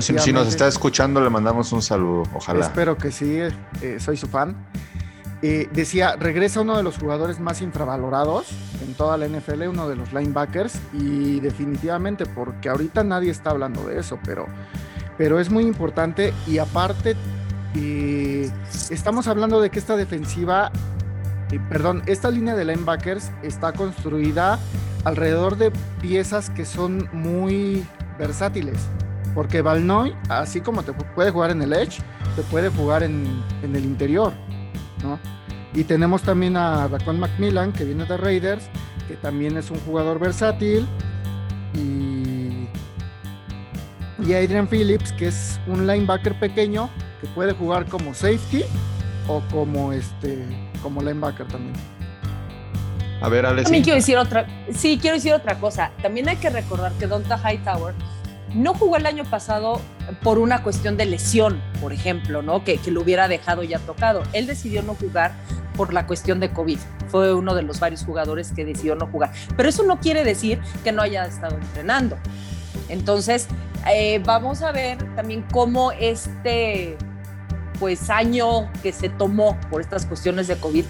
si, 0.00 0.32
nos 0.32 0.48
está 0.48 0.68
escuchando, 0.68 1.20
le 1.20 1.30
mandamos 1.30 1.72
un 1.72 1.82
saludo, 1.82 2.22
ojalá. 2.34 2.64
Espero 2.64 2.96
que 2.96 3.10
sí, 3.10 3.38
eh, 3.82 3.98
soy 3.98 4.16
su 4.16 4.28
fan. 4.28 4.56
Eh, 5.40 5.68
decía, 5.72 6.16
regresa 6.16 6.62
uno 6.62 6.76
de 6.76 6.82
los 6.82 6.98
jugadores 6.98 7.38
más 7.38 7.62
infravalorados 7.62 8.48
en 8.84 8.94
toda 8.94 9.16
la 9.16 9.28
NFL, 9.28 9.68
uno 9.68 9.88
de 9.88 9.94
los 9.94 10.12
linebackers, 10.12 10.80
y 10.92 11.38
definitivamente, 11.38 12.26
porque 12.26 12.68
ahorita 12.68 13.04
nadie 13.04 13.30
está 13.30 13.50
hablando 13.50 13.86
de 13.86 14.00
eso, 14.00 14.18
pero, 14.24 14.46
pero 15.16 15.38
es 15.38 15.48
muy 15.48 15.64
importante 15.64 16.34
y 16.48 16.58
aparte, 16.58 17.14
eh, 17.76 18.50
estamos 18.90 19.28
hablando 19.28 19.60
de 19.60 19.70
que 19.70 19.78
esta 19.78 19.96
defensiva, 19.96 20.72
eh, 21.52 21.60
perdón, 21.68 22.02
esta 22.06 22.32
línea 22.32 22.56
de 22.56 22.64
linebackers 22.64 23.30
está 23.44 23.72
construida 23.72 24.58
alrededor 25.08 25.56
de 25.56 25.72
piezas 26.00 26.50
que 26.50 26.64
son 26.64 27.08
muy 27.12 27.84
versátiles, 28.18 28.78
porque 29.34 29.62
Valnoy, 29.62 30.14
así 30.28 30.60
como 30.60 30.82
te 30.82 30.92
puede 30.92 31.30
jugar 31.30 31.50
en 31.50 31.62
el 31.62 31.72
edge, 31.72 31.98
te 32.36 32.42
puede 32.42 32.68
jugar 32.68 33.02
en, 33.02 33.42
en 33.62 33.74
el 33.74 33.84
interior. 33.84 34.32
Y 35.74 35.84
tenemos 35.84 36.22
también 36.22 36.56
a 36.56 36.88
Racon 36.88 37.20
Macmillan, 37.20 37.72
que 37.72 37.84
viene 37.84 38.04
de 38.04 38.16
Raiders, 38.16 38.68
que 39.06 39.16
también 39.16 39.56
es 39.56 39.70
un 39.70 39.78
jugador 39.80 40.18
versátil. 40.18 40.88
Y, 41.74 42.68
y 44.26 44.34
Adrian 44.34 44.66
Phillips, 44.66 45.12
que 45.12 45.28
es 45.28 45.60
un 45.66 45.86
linebacker 45.86 46.38
pequeño, 46.40 46.90
que 47.20 47.28
puede 47.28 47.52
jugar 47.52 47.86
como 47.86 48.14
safety 48.14 48.64
o 49.28 49.42
como 49.50 49.92
este 49.92 50.44
como 50.82 51.02
linebacker 51.02 51.46
también. 51.46 51.74
A 53.20 53.28
ver, 53.28 53.46
Alex. 53.46 53.64
También 53.64 53.84
quiero 53.84 53.96
decir 53.96 54.16
otra, 54.16 54.46
sí, 54.72 54.98
quiero 55.00 55.16
decir 55.16 55.32
otra 55.32 55.58
cosa. 55.58 55.90
También 56.02 56.28
hay 56.28 56.36
que 56.36 56.50
recordar 56.50 56.92
que 56.92 57.06
Donta 57.06 57.38
Hightower 57.38 57.94
no 58.54 58.74
jugó 58.74 58.96
el 58.96 59.06
año 59.06 59.24
pasado 59.24 59.80
por 60.22 60.38
una 60.38 60.62
cuestión 60.62 60.96
de 60.96 61.04
lesión, 61.04 61.60
por 61.80 61.92
ejemplo, 61.92 62.42
¿no? 62.42 62.64
Que, 62.64 62.78
que 62.78 62.90
lo 62.90 63.02
hubiera 63.02 63.28
dejado 63.28 63.62
ya 63.62 63.78
tocado. 63.80 64.22
Él 64.32 64.46
decidió 64.46 64.82
no 64.82 64.94
jugar 64.94 65.32
por 65.76 65.92
la 65.92 66.06
cuestión 66.06 66.40
de 66.40 66.50
COVID. 66.52 66.78
Fue 67.08 67.34
uno 67.34 67.54
de 67.54 67.62
los 67.62 67.80
varios 67.80 68.04
jugadores 68.04 68.52
que 68.52 68.64
decidió 68.64 68.94
no 68.94 69.06
jugar. 69.06 69.32
Pero 69.56 69.68
eso 69.68 69.82
no 69.82 70.00
quiere 70.00 70.24
decir 70.24 70.60
que 70.84 70.92
no 70.92 71.02
haya 71.02 71.24
estado 71.24 71.56
entrenando. 71.56 72.16
Entonces, 72.88 73.48
eh, 73.90 74.20
vamos 74.24 74.62
a 74.62 74.72
ver 74.72 74.98
también 75.14 75.44
cómo 75.52 75.92
este 75.92 76.96
pues 77.78 78.10
año 78.10 78.70
que 78.82 78.92
se 78.92 79.08
tomó 79.08 79.58
por 79.70 79.80
estas 79.80 80.06
cuestiones 80.06 80.48
de 80.48 80.56
COVID, 80.56 80.84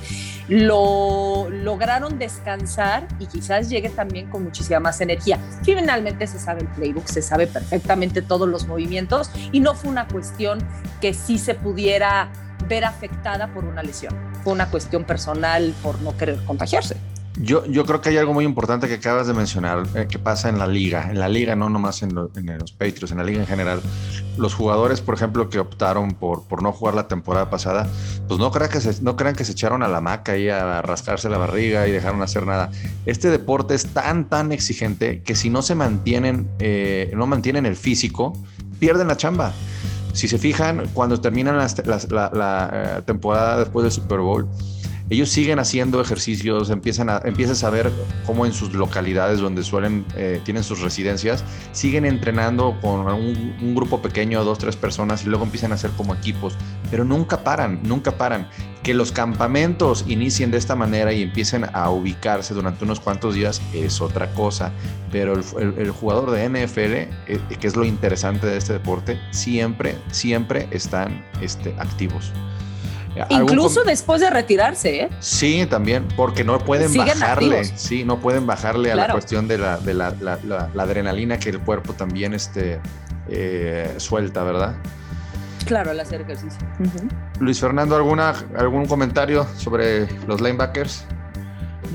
lo 0.49 1.49
lograron 1.51 2.19
descansar 2.19 3.07
y 3.19 3.27
quizás 3.27 3.69
llegue 3.69 3.91
también 3.91 4.29
con 4.31 4.45
muchísima 4.45 4.81
más 4.81 5.01
energía. 5.01 5.39
Finalmente 5.63 6.27
se 6.27 6.39
sabe 6.39 6.63
el 6.63 6.69
playbook, 6.69 7.07
se 7.07 7.23
sabe 7.23 7.47
perfectamente 7.47 8.23
todos 8.23 8.49
los 8.49 8.67
movimientos 8.67 9.31
y 9.53 9.61
no 9.61 9.75
fue 9.75 9.91
una 9.91 10.09
cuestión 10.09 10.59
que 11.01 11.15
sí 11.15 11.39
se 11.39 11.55
pudiera 11.55 12.31
ver 12.69 12.85
afectada 12.85 13.49
por 13.53 13.65
una 13.65 13.83
lesión. 13.83 14.15
Fue 14.43 14.53
una 14.53 14.71
cuestión 14.71 15.05
personal 15.05 15.75
por 15.83 16.01
no 16.01 16.17
querer 16.17 16.45
contagiarse. 16.45 16.97
Yo, 17.41 17.65
yo 17.67 17.87
creo 17.87 18.01
que 18.01 18.09
hay 18.09 18.17
algo 18.17 18.35
muy 18.35 18.45
importante 18.45 18.89
que 18.89 18.95
acabas 18.95 19.29
de 19.29 19.35
mencionar, 19.35 19.87
eh, 19.95 20.07
que 20.11 20.19
pasa 20.19 20.49
en 20.49 20.59
la 20.59 20.67
liga, 20.67 21.09
en 21.11 21.21
la 21.21 21.29
liga, 21.29 21.55
no 21.55 21.71
nomás 21.71 22.03
en, 22.03 22.13
los 22.15 22.73
Patriots, 22.73 23.13
en 23.13 23.19
la 23.19 23.25
liga 23.25 23.41
en 23.41 23.47
general. 23.47 23.81
Los 24.37 24.55
jugadores, 24.55 25.01
por 25.01 25.15
ejemplo, 25.15 25.49
que 25.49 25.61
optaron 25.61 26.15
por, 26.15 26.45
por 26.45 26.63
no 26.63 26.73
jugar 26.73 26.95
la 26.95 27.07
temporada 27.07 27.49
pasada, 27.49 27.89
pues 28.27 28.41
no 28.41 28.51
crean, 28.51 28.71
que 28.71 28.81
se, 28.81 29.03
no 29.03 29.15
crean 29.15 29.37
que 29.37 29.45
se 29.45 29.53
echaron 29.53 29.85
a 29.85 29.89
la 29.89 30.01
maca 30.01 30.37
y 30.37 30.49
a 30.49 30.83
rascarse 30.83 31.29
la 31.29 31.39
barriga 31.39 31.87
y 31.87 31.93
dejaron 31.93 32.23
hacer 32.23 32.45
nada. 32.45 32.71
Este 33.07 33.31
deporte 33.31 33.75
es 33.75 33.87
tan, 33.87 34.29
tan 34.29 34.51
exigente 34.51 35.23
que 35.23 35.37
si 35.37 35.49
no 35.49 35.63
se 35.63 35.77
mantienen, 35.77 36.49
eh, 36.59 37.13
no 37.15 37.29
mantienen 37.29 37.67
el 37.67 37.77
físico, 37.77 38.33
pierden 38.81 39.07
la 39.07 39.17
chamba. 39.17 39.53
Si 40.13 40.27
se 40.27 40.39
fijan, 40.39 40.89
cuando 40.93 41.21
terminan 41.21 41.57
la, 41.57 42.29
la, 42.33 42.71
eh, 42.73 43.03
temporada 43.07 43.59
después 43.61 43.85
del 43.85 43.93
Super 43.93 44.19
Bowl, 44.19 44.49
ellos 45.11 45.31
siguen 45.31 45.59
haciendo 45.59 46.01
ejercicios, 46.01 46.69
empiezan 46.71 47.09
a, 47.09 47.23
empiezas 47.25 47.65
a 47.65 47.71
ver 47.71 47.91
cómo 48.27 48.45
en 48.45 48.53
sus 48.53 48.75
localidades 48.75 49.41
donde 49.41 49.63
suelen, 49.63 50.05
eh, 50.17 50.41
tienen 50.45 50.63
sus 50.63 50.81
residencias, 50.81 51.45
siguen 51.73 52.05
entrenando 52.05 52.79
con 52.83 53.07
un, 53.09 53.75
grupo 53.75 54.03
pequeño, 54.03 54.45
dos, 54.45 54.59
tres 54.59 54.77
personas, 54.77 55.25
y 55.25 55.29
luego 55.29 55.45
empiezan 55.45 55.73
a 55.73 55.77
hacer 55.77 55.91
como 55.93 56.15
equipos, 56.15 56.57
pero 56.91 57.05
nunca 57.05 57.43
paran, 57.43 57.81
nunca 57.83 58.19
paran. 58.19 58.49
Que 58.83 58.95
los 58.95 59.13
campamentos 59.13 60.05
inicien 60.07 60.51
de 60.51 60.59
esta 60.59 60.75
manera 60.75 61.13
y 61.13 61.23
empiecen 61.23 61.67
a 61.73 61.91
ubicarse 61.91 62.55
durante 62.55 62.85
unos 62.85 63.01
cuantos 63.01 63.35
días 63.35 63.61
es 63.75 64.01
otra 64.01 64.33
cosa, 64.35 64.73
pero 65.11 65.35
el 65.35 65.91
jugador 65.91 66.31
de 66.31 66.49
NFL, 66.49 66.95
eh, 66.95 67.09
que 67.59 67.67
es 67.67 67.77
lo 67.77 67.85
interesante 67.85 68.47
de 68.47 68.57
este 68.57 68.75
deporte, 68.75 69.19
siempre, 69.31 69.97
siempre 70.11 70.69
están 70.71 71.25
este, 71.41 71.75
activos. 71.79 72.33
Incluso 73.31 73.83
después 73.85 74.21
de 74.21 74.31
retirarse, 74.31 75.01
¿eh? 75.03 75.09
Sí, 75.21 75.67
también, 75.69 76.07
porque 76.17 76.45
no 76.45 76.59
pueden 76.59 76.89
Siguen 76.89 77.19
bajarle, 77.19 77.59
activos. 77.61 77.81
sí, 77.81 78.05
no 78.05 78.21
pueden 78.21 78.47
bajarle 78.47 78.93
a 78.93 78.97
la 78.97 79.09
cuestión 79.13 79.49
de, 79.49 79.59
la, 79.59 79.79
de 79.79 79.95
la, 79.95 80.15
la- 80.21 80.39
la- 80.45 80.71
la 80.73 80.83
adrenalina 80.83 81.39
que 81.39 81.51
el 81.51 81.59
cuerpo 81.61 81.93
también 81.95 82.35
este, 82.35 82.81
eh, 83.29 83.93
suelta, 83.97 84.43
¿verdad? 84.45 84.77
Claro, 85.67 85.91
al 85.91 86.01
hacer 86.01 86.21
ejercicio. 86.23 86.59
Luis 87.41 87.61
Fernando, 87.61 87.97
¿alguna, 87.97 88.35
¿algún 88.57 88.87
comentario 88.87 89.47
sobre 89.57 90.07
los 90.27 90.41
linebackers? 90.41 91.05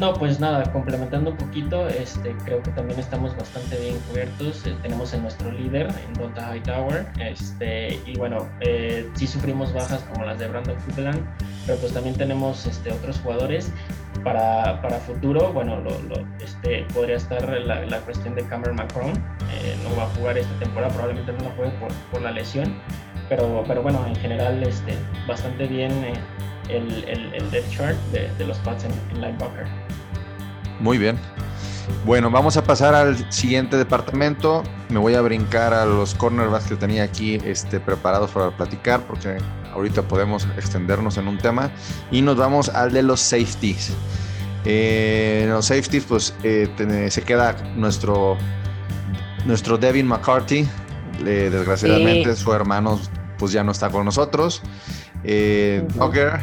No, 0.04 0.14
pues 0.14 0.38
nada, 0.38 0.70
complementando 0.74 1.32
un 1.32 1.38
poquito, 1.38 1.88
este, 1.88 2.36
creo 2.44 2.62
que 2.62 2.72
también 2.72 3.00
estamos 3.00 3.38
bastante 3.38 3.78
bien 3.80 3.98
cubiertos. 4.10 4.66
eh, 4.68 4.76
tenemos 4.82 5.14
en 5.14 5.22
nuestro 5.22 5.50
líder, 5.50 5.88
en 6.06 6.14
Donta 6.16 6.54
Hightower, 6.54 7.06
este, 7.22 8.02
y 8.06 8.18
bueno, 8.18 8.46
eh, 8.60 9.10
sí 9.14 9.26
sufrimos 9.26 9.72
bajas 9.72 10.04
como 10.12 10.26
las 10.26 10.38
de 10.40 10.50
Brandon 10.50 10.76
Copeland, 10.86 11.22
pero 11.66 11.78
pues 11.80 11.94
también 11.94 12.18
tenemos 12.18 12.66
este, 12.66 12.92
otros 12.92 13.22
jugadores. 13.22 13.72
Para, 14.26 14.82
para 14.82 14.98
futuro, 14.98 15.54
bueno, 15.54 15.78
lo, 15.80 15.92
lo- 16.10 16.28
este, 16.44 16.86
podría 16.94 17.16
estar 17.16 17.42
la, 17.62 17.86
la 17.86 17.98
cuestión 18.00 18.36
de 18.36 18.44
Cameron 18.44 18.76
Macron, 18.76 19.12
eh, 19.12 19.78
no 19.86 19.96
va 19.96 20.04
a 20.04 20.08
jugar 20.18 20.38
esta 20.38 20.54
temporada, 20.60 20.92
probablemente 20.92 21.32
no 21.32 21.46
la 21.50 21.56
juegue 21.56 21.72
por, 21.80 21.94
por 22.12 22.22
la 22.22 22.32
lesión, 22.32 22.76
pero, 23.30 23.64
pero 23.66 23.82
bueno, 23.82 24.06
en 24.06 24.16
general 24.18 24.62
este, 24.64 24.96
bastante 25.30 25.66
bien 25.68 25.92
eh, 26.04 26.14
el, 26.70 27.04
el, 27.06 27.34
el 27.36 27.52
depth 27.52 27.70
chart 27.72 27.96
de, 28.12 28.30
de 28.38 28.46
los 28.46 28.58
Pats 28.60 28.84
en, 28.86 28.92
en 29.12 29.22
linebacker. 29.22 29.66
Muy 30.80 30.98
bien. 30.98 31.18
Bueno, 32.06 32.30
vamos 32.32 32.58
a 32.58 32.64
pasar 32.64 32.96
al 32.96 33.32
siguiente 33.32 33.78
departamento. 33.78 34.64
Me 34.90 35.00
voy 35.00 35.16
a 35.16 35.22
brincar 35.22 35.74
a 35.74 35.86
los 35.86 36.14
cornerbacks 36.16 36.66
que 36.66 36.76
tenía 36.76 37.04
aquí 37.04 37.40
este, 37.46 37.80
preparados 37.80 38.32
para 38.32 38.56
platicar, 38.56 39.02
porque 39.02 39.38
ahorita 39.74 40.02
podemos 40.04 40.48
extendernos 40.58 41.18
en 41.18 41.28
un 41.28 41.38
tema. 41.38 41.72
Y 42.12 42.22
nos 42.22 42.38
vamos 42.38 42.70
al 42.70 42.92
de 42.94 43.04
los 43.04 43.20
safeties. 43.22 43.92
Eh, 44.66 45.42
en 45.44 45.50
los 45.52 45.66
safeties, 45.66 46.06
pues 46.06 46.34
eh, 46.44 46.70
ten- 46.78 47.12
se 47.12 47.22
queda 47.22 47.56
nuestro, 47.76 48.38
nuestro 49.46 49.78
Devin 49.78 50.08
McCarthy. 50.08 50.68
Eh, 51.26 51.50
desgraciadamente, 51.52 52.36
su 52.36 52.54
hermano 52.54 53.00
pues 53.38 53.52
ya 53.52 53.64
no 53.64 53.72
está 53.72 53.90
con 53.90 54.06
nosotros. 54.06 54.62
Eh. 55.24 55.86
Dogger, 55.96 56.40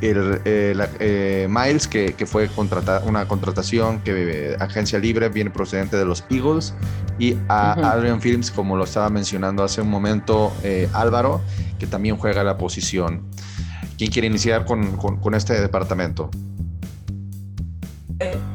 el, 0.00 0.40
eh, 0.44 0.72
la- 0.76 0.88
eh, 1.00 1.46
Miles, 1.48 1.86
que, 1.88 2.14
que 2.14 2.26
fue 2.26 2.48
contrata- 2.48 3.02
una 3.04 3.26
contratación 3.28 4.00
que 4.00 4.52
eh, 4.52 4.56
agencia 4.60 4.98
libre, 4.98 5.28
viene 5.28 5.50
procedente 5.50 5.96
de 5.96 6.04
los 6.04 6.24
Eagles, 6.30 6.74
y 7.18 7.36
a. 7.48 7.72
Adrian 7.92 8.20
Phillips, 8.20 8.50
como 8.50 8.76
lo 8.76 8.84
estaba 8.84 9.08
mencionando 9.08 9.64
hace 9.64 9.80
un 9.80 9.88
momento 9.88 10.52
eh, 10.62 10.88
Álvaro, 10.92 11.40
que 11.78 11.86
también 11.86 12.16
juega 12.18 12.44
la 12.44 12.58
posición. 12.58 13.22
¿Quién 13.96 14.10
quiere 14.10 14.28
iniciar 14.28 14.66
con, 14.66 14.96
con- 14.98 15.16
con 15.18 15.34
este 15.34 15.58
departamento? 15.60 16.30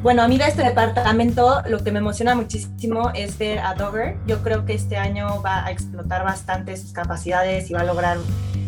Bueno, 0.02 0.22
a 0.22 0.28
mí 0.28 0.38
de 0.38 0.48
este 0.48 0.64
departamento 0.64 1.62
lo 1.68 1.84
que 1.84 1.92
me 1.92 2.00
emociona 2.00 2.34
muchísimo 2.34 3.10
es 3.14 3.38
ver 3.38 3.60
a 3.60 3.74
Dogger. 3.74 4.16
Yo 4.26 4.42
creo 4.42 4.64
que 4.64 4.74
este 4.74 4.96
año 4.96 5.40
va 5.40 5.64
a 5.64 5.70
explotar 5.70 6.24
bastante 6.24 6.76
sus 6.76 6.92
capacidades 6.92 7.70
y 7.70 7.72
va 7.74 7.82
a 7.82 7.84
lograr 7.84 8.18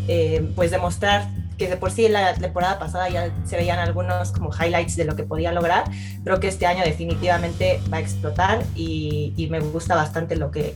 eh, 0.06 0.48
pues 0.54 0.70
demostrar 0.70 1.28
que 1.58 1.68
de 1.68 1.76
por 1.76 1.90
sí 1.90 2.06
en 2.06 2.12
la 2.14 2.34
temporada 2.34 2.78
pasada 2.78 3.08
ya 3.08 3.30
se 3.44 3.56
veían 3.56 3.78
algunos 3.78 4.32
como 4.32 4.50
highlights 4.52 4.96
de 4.96 5.04
lo 5.04 5.16
que 5.16 5.23
podía 5.23 5.52
lograr. 5.52 5.84
Creo 6.25 6.40
que 6.40 6.49
este 6.49 6.66
año 6.66 6.82
definitivamente 6.84 7.80
va 7.92 7.99
a 7.99 8.00
explotar 8.00 8.62
y, 8.75 9.32
y 9.37 9.49
me 9.49 9.61
gusta 9.61 9.94
bastante 9.94 10.37
lo 10.37 10.50
que, 10.50 10.75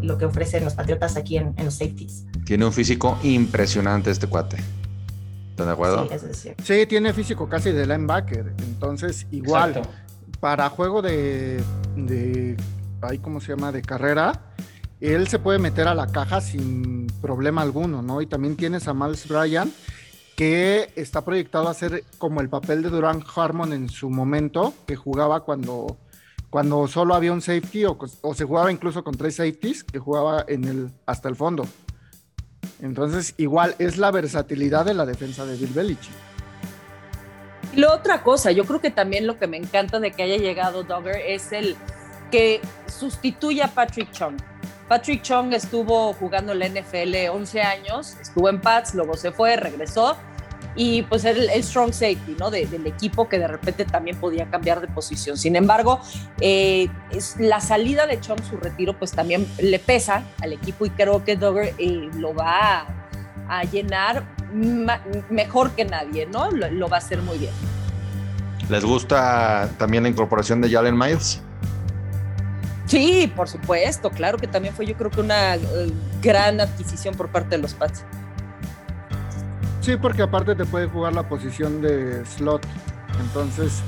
lo 0.00 0.18
que 0.18 0.24
ofrecen 0.24 0.64
los 0.64 0.74
Patriotas 0.74 1.16
aquí 1.16 1.36
en, 1.36 1.54
en 1.56 1.64
los 1.66 1.74
safeties. 1.74 2.24
Tiene 2.44 2.64
un 2.64 2.72
físico 2.72 3.18
impresionante 3.22 4.10
este 4.10 4.26
cuate. 4.26 4.56
¿Están 5.50 5.66
de 5.66 5.72
acuerdo? 5.72 6.08
Sí, 6.08 6.14
eso 6.14 6.26
es. 6.26 6.48
Sí, 6.64 6.86
tiene 6.86 7.12
físico 7.12 7.48
casi 7.48 7.72
de 7.72 7.86
linebacker. 7.86 8.54
Entonces, 8.58 9.26
igual, 9.30 9.70
Exacto. 9.70 9.90
para 10.40 10.68
juego 10.70 11.02
de, 11.02 11.62
de 11.94 12.56
ahí 13.02 13.18
cómo 13.18 13.40
se 13.40 13.48
llama, 13.48 13.70
de 13.70 13.82
carrera, 13.82 14.40
él 15.00 15.28
se 15.28 15.38
puede 15.38 15.58
meter 15.58 15.88
a 15.88 15.94
la 15.94 16.06
caja 16.06 16.40
sin 16.40 17.01
problema 17.22 17.62
alguno, 17.62 18.02
¿no? 18.02 18.20
Y 18.20 18.26
también 18.26 18.56
tienes 18.56 18.88
a 18.88 18.92
Miles 18.92 19.26
Bryan, 19.26 19.72
que 20.36 20.92
está 20.96 21.24
proyectado 21.24 21.68
a 21.68 21.70
hacer 21.70 22.04
como 22.18 22.40
el 22.40 22.50
papel 22.50 22.82
de 22.82 22.90
Duran 22.90 23.24
Harmon 23.34 23.72
en 23.72 23.88
su 23.88 24.10
momento, 24.10 24.74
que 24.86 24.96
jugaba 24.96 25.40
cuando, 25.40 25.96
cuando 26.50 26.86
solo 26.88 27.14
había 27.14 27.32
un 27.32 27.40
safety 27.40 27.84
o, 27.86 27.96
se 28.34 28.44
jugaba 28.44 28.70
incluso 28.70 29.02
con 29.04 29.16
tres 29.16 29.36
safeties, 29.36 29.84
que 29.84 29.98
jugaba 29.98 30.44
en 30.48 30.64
el, 30.64 30.90
hasta 31.06 31.28
el 31.28 31.36
fondo. 31.36 31.64
Entonces, 32.82 33.34
igual 33.38 33.76
es 33.78 33.96
la 33.96 34.10
versatilidad 34.10 34.84
de 34.84 34.94
la 34.94 35.06
defensa 35.06 35.46
de 35.46 35.56
Bill 35.56 35.72
Belichick. 35.72 36.12
Y 37.72 37.76
la 37.76 37.94
otra 37.94 38.22
cosa, 38.22 38.50
yo 38.50 38.64
creo 38.64 38.80
que 38.80 38.90
también 38.90 39.26
lo 39.26 39.38
que 39.38 39.46
me 39.46 39.56
encanta 39.56 40.00
de 40.00 40.10
que 40.10 40.24
haya 40.24 40.36
llegado 40.36 40.82
Dogger 40.82 41.16
es 41.16 41.52
el 41.52 41.76
que 42.30 42.60
sustituye 42.86 43.62
a 43.62 43.68
Patrick 43.68 44.10
Chung. 44.10 44.36
Patrick 44.88 45.22
Chung 45.22 45.52
estuvo 45.52 46.12
jugando 46.14 46.52
en 46.52 46.58
la 46.58 46.68
NFL 46.68 47.28
11 47.32 47.62
años, 47.62 48.16
estuvo 48.20 48.48
en 48.48 48.60
Pats, 48.60 48.94
luego 48.94 49.16
se 49.16 49.32
fue, 49.32 49.56
regresó 49.56 50.16
y 50.74 51.02
pues 51.02 51.24
el, 51.24 51.50
el 51.50 51.62
strong 51.62 51.92
safety, 51.92 52.36
¿no? 52.38 52.50
De- 52.50 52.66
del 52.66 52.86
equipo 52.86 53.28
que 53.28 53.38
de 53.38 53.46
repente 53.46 53.84
también 53.84 54.16
podía 54.16 54.46
cambiar 54.50 54.80
de 54.80 54.88
posición. 54.88 55.36
Sin 55.36 55.54
embargo, 55.56 56.00
eh, 56.40 56.88
la 57.38 57.60
salida 57.60 58.06
de 58.06 58.20
Chung, 58.20 58.42
su 58.48 58.56
retiro, 58.56 58.98
pues 58.98 59.12
también 59.12 59.46
le 59.58 59.78
pesa 59.78 60.22
al 60.40 60.52
equipo 60.52 60.86
y 60.86 60.90
creo 60.90 61.24
que 61.24 61.36
Dogger 61.36 61.74
eh, 61.78 62.08
lo 62.16 62.34
va 62.34 62.86
a, 63.48 63.64
llenar 63.64 64.24
mejor 65.30 65.72
que 65.72 65.84
nadie, 65.84 66.26
¿no? 66.26 66.50
Lo, 66.50 66.70
lo 66.70 66.88
va 66.88 66.96
a 66.96 67.00
hacer 67.00 67.20
muy 67.20 67.36
bien. 67.38 67.52
¿Les 68.70 68.84
gusta 68.84 69.68
también 69.76 70.04
la 70.04 70.08
incorporación 70.08 70.62
de 70.62 70.70
Jalen 70.70 70.96
Miles? 70.96 71.42
Sí, 72.86 73.32
por 73.34 73.48
supuesto, 73.48 74.10
claro 74.10 74.38
que 74.38 74.46
también 74.46 74.74
fue 74.74 74.86
yo 74.86 74.96
creo 74.96 75.10
que 75.10 75.20
una 75.20 75.54
eh, 75.54 75.92
gran 76.20 76.60
adquisición 76.60 77.14
por 77.14 77.30
parte 77.30 77.56
de 77.56 77.62
los 77.62 77.74
Pats. 77.74 78.04
Sí, 79.80 79.96
porque 79.96 80.22
aparte 80.22 80.54
te 80.54 80.64
puede 80.64 80.86
jugar 80.86 81.12
la 81.12 81.28
posición 81.28 81.82
de 81.82 82.24
slot. 82.24 82.64
Entonces, 83.20 83.82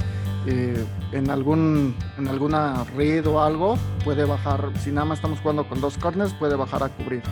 eh, 0.47 0.85
en 1.13 1.31
algún 1.31 1.97
en 2.19 2.29
alguna 2.29 2.85
read 2.97 3.27
o 3.27 3.41
algo, 3.41 3.79
puede 4.05 4.25
bajar. 4.25 4.73
Si 4.83 4.91
nada 4.91 5.05
más 5.05 5.19
estamos 5.19 5.39
jugando 5.41 5.69
con 5.69 5.81
dos 5.81 5.97
corners, 5.99 6.35
puede 6.35 6.57
bajar 6.57 6.83
a 6.83 6.89
cubrir. 6.89 7.23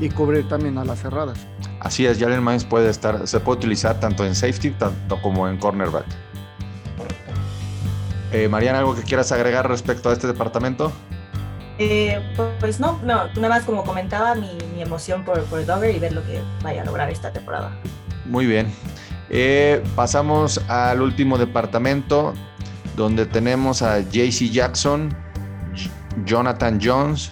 Y 0.00 0.08
cubrir 0.10 0.48
también 0.48 0.76
a 0.78 0.84
las 0.84 1.00
cerradas. 1.00 1.46
Así 1.80 2.04
es, 2.04 2.18
Jalen 2.18 2.44
Miles 2.44 2.64
puede 2.64 2.90
estar, 2.90 3.26
se 3.26 3.40
puede 3.40 3.58
utilizar 3.58 4.00
tanto 4.00 4.24
en 4.24 4.34
safety 4.34 4.70
tanto 4.70 5.20
como 5.22 5.48
en 5.48 5.58
cornerback. 5.58 6.06
Eh, 8.34 8.48
Mariana, 8.48 8.80
¿algo 8.80 8.96
que 8.96 9.02
quieras 9.02 9.30
agregar 9.30 9.68
respecto 9.68 10.10
a 10.10 10.12
este 10.12 10.26
departamento? 10.26 10.90
Eh, 11.78 12.20
pues 12.58 12.80
no, 12.80 12.98
no, 13.04 13.28
nada 13.28 13.48
más 13.48 13.62
como 13.62 13.84
comentaba 13.84 14.34
mi, 14.34 14.58
mi 14.74 14.82
emoción 14.82 15.24
por, 15.24 15.44
por 15.44 15.64
Dogger 15.64 15.94
y 15.94 16.00
ver 16.00 16.12
lo 16.14 16.24
que 16.24 16.42
vaya 16.60 16.82
a 16.82 16.84
lograr 16.84 17.08
esta 17.10 17.32
temporada. 17.32 17.70
Muy 18.26 18.46
bien. 18.46 18.66
Eh, 19.30 19.80
pasamos 19.94 20.58
al 20.68 21.00
último 21.00 21.38
departamento 21.38 22.34
donde 22.96 23.24
tenemos 23.24 23.82
a 23.82 24.00
JC 24.00 24.50
Jackson, 24.50 25.16
Jonathan 26.24 26.80
Jones, 26.82 27.30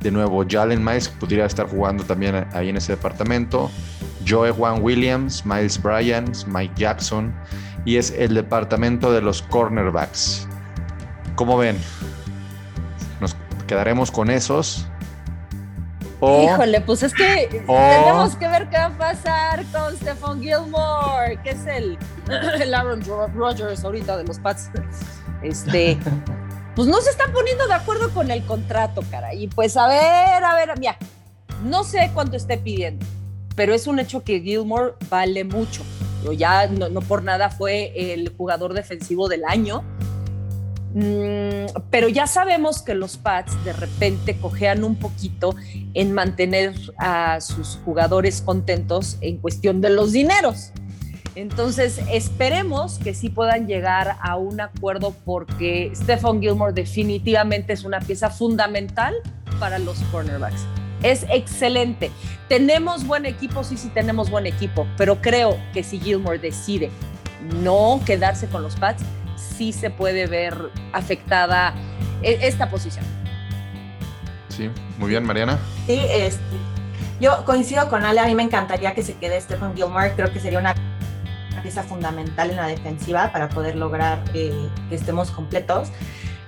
de 0.00 0.10
nuevo 0.10 0.44
Jalen 0.48 0.84
Miles, 0.84 1.10
que 1.10 1.16
podría 1.18 1.44
estar 1.44 1.68
jugando 1.68 2.02
también 2.02 2.44
ahí 2.54 2.70
en 2.70 2.76
ese 2.76 2.96
departamento, 2.96 3.70
Joe 4.26 4.50
Juan 4.50 4.82
Williams, 4.82 5.46
Miles 5.46 5.80
Bryant, 5.80 6.44
Mike 6.46 6.74
Jackson, 6.76 7.32
y 7.84 7.96
es 7.96 8.10
el 8.10 8.34
departamento 8.34 9.12
de 9.12 9.20
los 9.22 9.42
cornerbacks. 9.42 10.46
¿Cómo 11.34 11.56
ven? 11.56 11.78
¿Nos 13.20 13.36
quedaremos 13.66 14.10
con 14.10 14.30
esos? 14.30 14.86
O- 16.22 16.44
Híjole, 16.44 16.82
pues 16.82 17.02
es 17.02 17.14
que 17.14 17.64
o- 17.66 17.74
tenemos 17.74 18.36
que 18.36 18.46
ver 18.46 18.68
qué 18.68 18.76
va 18.76 18.86
a 18.86 18.98
pasar 18.98 19.64
con 19.72 19.96
Stephon 19.96 20.42
Gilmore, 20.42 21.38
que 21.42 21.50
es 21.50 21.64
el, 21.66 21.96
el 22.60 22.74
Aaron 22.74 23.02
Ro- 23.02 23.28
Rodgers 23.28 23.82
ahorita 23.84 24.18
de 24.18 24.24
los 24.24 24.38
Pats. 24.38 24.70
Este, 25.42 25.98
pues 26.76 26.88
no 26.88 27.00
se 27.00 27.08
están 27.10 27.32
poniendo 27.32 27.66
de 27.66 27.72
acuerdo 27.74 28.10
con 28.12 28.30
el 28.30 28.44
contrato, 28.44 29.02
cara. 29.10 29.32
Y 29.32 29.48
pues 29.48 29.78
a 29.78 29.86
ver, 29.88 30.44
a 30.44 30.54
ver, 30.56 30.78
mira, 30.78 30.98
no 31.64 31.84
sé 31.84 32.10
cuánto 32.12 32.36
esté 32.36 32.58
pidiendo, 32.58 33.06
pero 33.56 33.72
es 33.72 33.86
un 33.86 33.98
hecho 33.98 34.22
que 34.22 34.40
Gilmore 34.40 34.92
vale 35.08 35.44
mucho. 35.44 35.82
Ya 36.32 36.66
no, 36.66 36.88
no 36.88 37.00
por 37.00 37.22
nada 37.22 37.50
fue 37.50 38.12
el 38.12 38.32
jugador 38.36 38.74
defensivo 38.74 39.28
del 39.28 39.44
año. 39.44 39.82
Mm, 40.92 41.66
pero 41.90 42.08
ya 42.08 42.26
sabemos 42.26 42.82
que 42.82 42.94
los 42.94 43.16
Pats 43.16 43.64
de 43.64 43.72
repente 43.72 44.36
cojean 44.38 44.82
un 44.82 44.96
poquito 44.96 45.54
en 45.94 46.12
mantener 46.12 46.74
a 46.98 47.40
sus 47.40 47.78
jugadores 47.84 48.42
contentos 48.42 49.16
en 49.20 49.36
cuestión 49.36 49.80
de 49.80 49.90
los 49.90 50.12
dineros. 50.12 50.72
Entonces, 51.36 52.00
esperemos 52.10 52.98
que 52.98 53.14
sí 53.14 53.28
puedan 53.28 53.68
llegar 53.68 54.16
a 54.20 54.36
un 54.36 54.60
acuerdo 54.60 55.14
porque 55.24 55.92
Stephon 55.94 56.40
Gilmore 56.40 56.72
definitivamente 56.72 57.72
es 57.72 57.84
una 57.84 58.00
pieza 58.00 58.30
fundamental 58.30 59.14
para 59.60 59.78
los 59.78 59.98
cornerbacks. 60.10 60.66
Es 61.02 61.24
excelente. 61.30 62.10
Tenemos 62.48 63.06
buen 63.06 63.26
equipo, 63.26 63.64
sí, 63.64 63.76
sí 63.76 63.88
tenemos 63.88 64.30
buen 64.30 64.46
equipo, 64.46 64.86
pero 64.96 65.20
creo 65.20 65.58
que 65.72 65.82
si 65.82 66.00
Gilmore 66.00 66.38
decide 66.38 66.90
no 67.62 68.00
quedarse 68.04 68.48
con 68.48 68.62
los 68.62 68.76
Pats, 68.76 69.02
sí 69.36 69.72
se 69.72 69.90
puede 69.90 70.26
ver 70.26 70.70
afectada 70.92 71.74
e-, 72.22 72.38
esta 72.42 72.68
posición. 72.70 73.04
Sí, 74.48 74.70
muy 74.98 75.10
bien, 75.10 75.24
Mariana. 75.24 75.58
Sí, 75.86 76.00
este, 76.10 76.42
yo 77.20 77.44
coincido 77.44 77.88
con 77.88 78.04
Ale, 78.04 78.20
a 78.20 78.26
mí 78.26 78.34
me 78.34 78.42
encantaría 78.42 78.94
que 78.94 79.02
se 79.02 79.14
quede 79.14 79.40
Stephen 79.40 79.74
Gilmore, 79.74 80.12
creo 80.14 80.32
que 80.32 80.40
sería 80.40 80.58
una 80.58 80.74
pieza 81.62 81.82
fundamental 81.82 82.50
en 82.50 82.56
la 82.56 82.66
defensiva 82.66 83.30
para 83.32 83.48
poder 83.48 83.76
lograr 83.76 84.22
eh, 84.34 84.68
que 84.88 84.94
estemos 84.94 85.30
completos. 85.30 85.88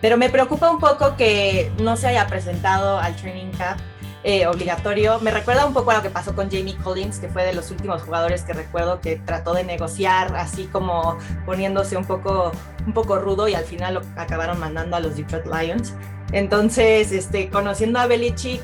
Pero 0.01 0.17
me 0.17 0.29
preocupa 0.31 0.71
un 0.71 0.79
poco 0.79 1.17
que 1.17 1.71
no 1.81 1.97
se 1.97 2.09
haya 2.09 2.27
presentado 2.27 2.99
al 2.99 3.15
training 3.15 3.53
camp 3.53 3.81
eh, 4.25 4.47
obligatorio. 4.47 5.19
Me 5.21 5.31
recuerda 5.31 5.67
un 5.67 5.73
poco 5.73 5.91
a 5.91 5.97
lo 5.97 6.03
que 6.03 6.11
pasó 6.11 6.35
con 6.35 6.51
Jamie 6.51 6.77
Collins, 6.77 7.19
que 7.19 7.29
fue 7.29 7.45
de 7.45 7.53
los 7.53 7.71
últimos 7.71 8.03
jugadores 8.03 8.43
que 8.43 8.53
recuerdo 8.53 9.01
que 9.01 9.17
trató 9.17 9.53
de 9.53 9.65
negociar, 9.65 10.35
así 10.37 10.67
como 10.67 11.19
poniéndose 11.45 11.97
un 11.97 12.05
poco, 12.05 12.53
un 12.87 12.93
poco 12.93 13.19
rudo 13.19 13.49
y 13.49 13.55
al 13.55 13.65
final 13.65 13.95
lo 13.95 14.03
acabaron 14.17 14.61
mandando 14.61 14.97
a 14.97 15.01
los 15.01 15.17
Detroit 15.17 15.47
Lions. 15.47 15.95
Entonces, 16.33 17.13
este, 17.13 17.51
conociendo 17.51 17.99
a 17.99 18.07
Belichick, 18.07 18.63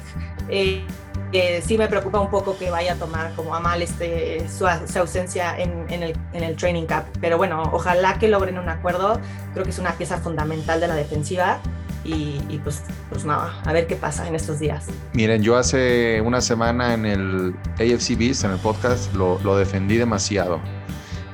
eh, 0.49 0.85
eh, 1.33 1.63
sí 1.67 1.77
me 1.77 1.89
preocupa 1.89 2.21
un 2.21 2.31
poco 2.31 2.57
que 2.57 2.71
vaya 2.71 2.95
a 2.95 2.97
tomar 2.97 3.35
como 3.35 3.55
a 3.55 3.61
mal 3.61 3.83
este, 3.83 4.49
su, 4.49 4.67
ausencia 4.67 5.59
en, 5.59 5.87
el, 5.91 6.17
en, 6.33 6.43
el, 6.43 6.57
training 6.57 6.87
camp. 6.87 7.07
Pero 7.21 7.37
bueno, 7.37 7.63
ojalá 7.73 8.19
que 8.19 8.29
logren 8.29 8.59
un 8.59 8.69
acuerdo. 8.69 9.21
Creo 9.53 9.65
que 9.65 9.71
es 9.71 9.79
una 9.79 9.93
pieza 9.93 10.19
fundamental 10.19 10.81
de 10.81 10.89
la 10.89 10.95
defensiva 10.95 11.61
y, 12.05 12.59
pues, 12.65 12.83
pues 13.11 13.25
nada, 13.25 13.61
a 13.65 13.73
ver 13.73 13.87
qué 13.87 13.97
pasa 13.97 14.27
en 14.27 14.35
estos 14.35 14.59
días. 14.59 14.87
Miren, 15.13 15.43
yo 15.43 15.57
hace 15.57 16.21
una 16.21 16.41
semana 16.41 16.95
en 16.95 17.05
el 17.05 17.55
AFC 17.75 18.17
Beast, 18.17 18.45
en 18.45 18.53
el 18.53 18.59
podcast, 18.59 19.13
lo, 19.15 19.39
lo 19.41 19.57
defendí 19.57 19.97
demasiado. 19.97 20.61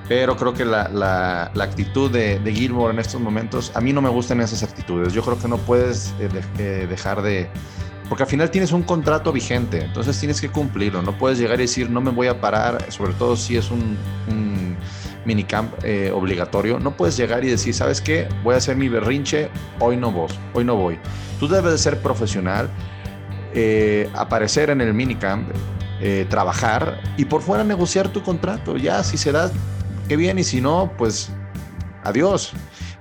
Pero 0.08 0.36
creo 0.36 0.52
que 0.52 0.64
la, 0.64 0.88
la, 0.88 1.50
la 1.54 1.64
actitud 1.64 2.10
de, 2.10 2.38
de, 2.38 2.52
Gilmore 2.52 2.92
en 2.92 2.98
estos 2.98 3.20
momentos, 3.20 3.72
a 3.74 3.80
mí 3.80 3.92
no 3.92 4.02
me 4.02 4.10
gustan 4.10 4.40
esas 4.40 4.62
actitudes. 4.62 5.12
Yo 5.14 5.22
creo 5.22 5.38
que 5.38 5.48
no 5.48 5.56
puedes 5.58 6.14
eh, 6.20 6.28
eh, 6.58 6.86
dejar 6.88 7.22
de... 7.22 7.48
Porque 8.08 8.24
al 8.24 8.28
final 8.28 8.50
tienes 8.50 8.72
un 8.72 8.82
contrato 8.82 9.32
vigente, 9.32 9.82
entonces 9.82 10.18
tienes 10.20 10.38
que 10.38 10.50
cumplirlo. 10.50 11.00
No 11.00 11.16
puedes 11.16 11.38
llegar 11.38 11.58
y 11.58 11.62
decir, 11.62 11.88
no 11.88 12.02
me 12.02 12.10
voy 12.10 12.26
a 12.26 12.38
parar, 12.38 12.92
sobre 12.92 13.14
todo 13.14 13.34
si 13.34 13.56
es 13.56 13.70
un, 13.70 13.96
un 14.28 14.76
minicamp 15.24 15.72
eh, 15.82 16.10
obligatorio, 16.12 16.78
no 16.78 16.96
puedes 16.96 17.16
llegar 17.16 17.44
y 17.44 17.48
decir, 17.48 17.74
¿sabes 17.74 18.00
qué? 18.00 18.28
Voy 18.42 18.54
a 18.54 18.58
hacer 18.58 18.76
mi 18.76 18.88
berrinche, 18.88 19.48
hoy 19.80 19.96
no 19.96 20.10
voy, 20.10 20.30
hoy 20.52 20.64
no 20.64 20.76
voy. 20.76 20.98
Tú 21.38 21.48
debes 21.48 21.72
de 21.72 21.78
ser 21.78 22.00
profesional, 22.00 22.68
eh, 23.54 24.08
aparecer 24.14 24.70
en 24.70 24.80
el 24.80 24.94
minicamp, 24.94 25.48
eh, 26.00 26.26
trabajar 26.28 27.00
y 27.16 27.24
por 27.24 27.42
fuera 27.42 27.64
negociar 27.64 28.08
tu 28.08 28.22
contrato. 28.22 28.76
Ya, 28.76 29.02
si 29.02 29.16
se 29.16 29.32
da, 29.32 29.50
qué 30.08 30.16
bien, 30.16 30.38
y 30.38 30.44
si 30.44 30.60
no, 30.60 30.92
pues 30.96 31.30
adiós. 32.02 32.52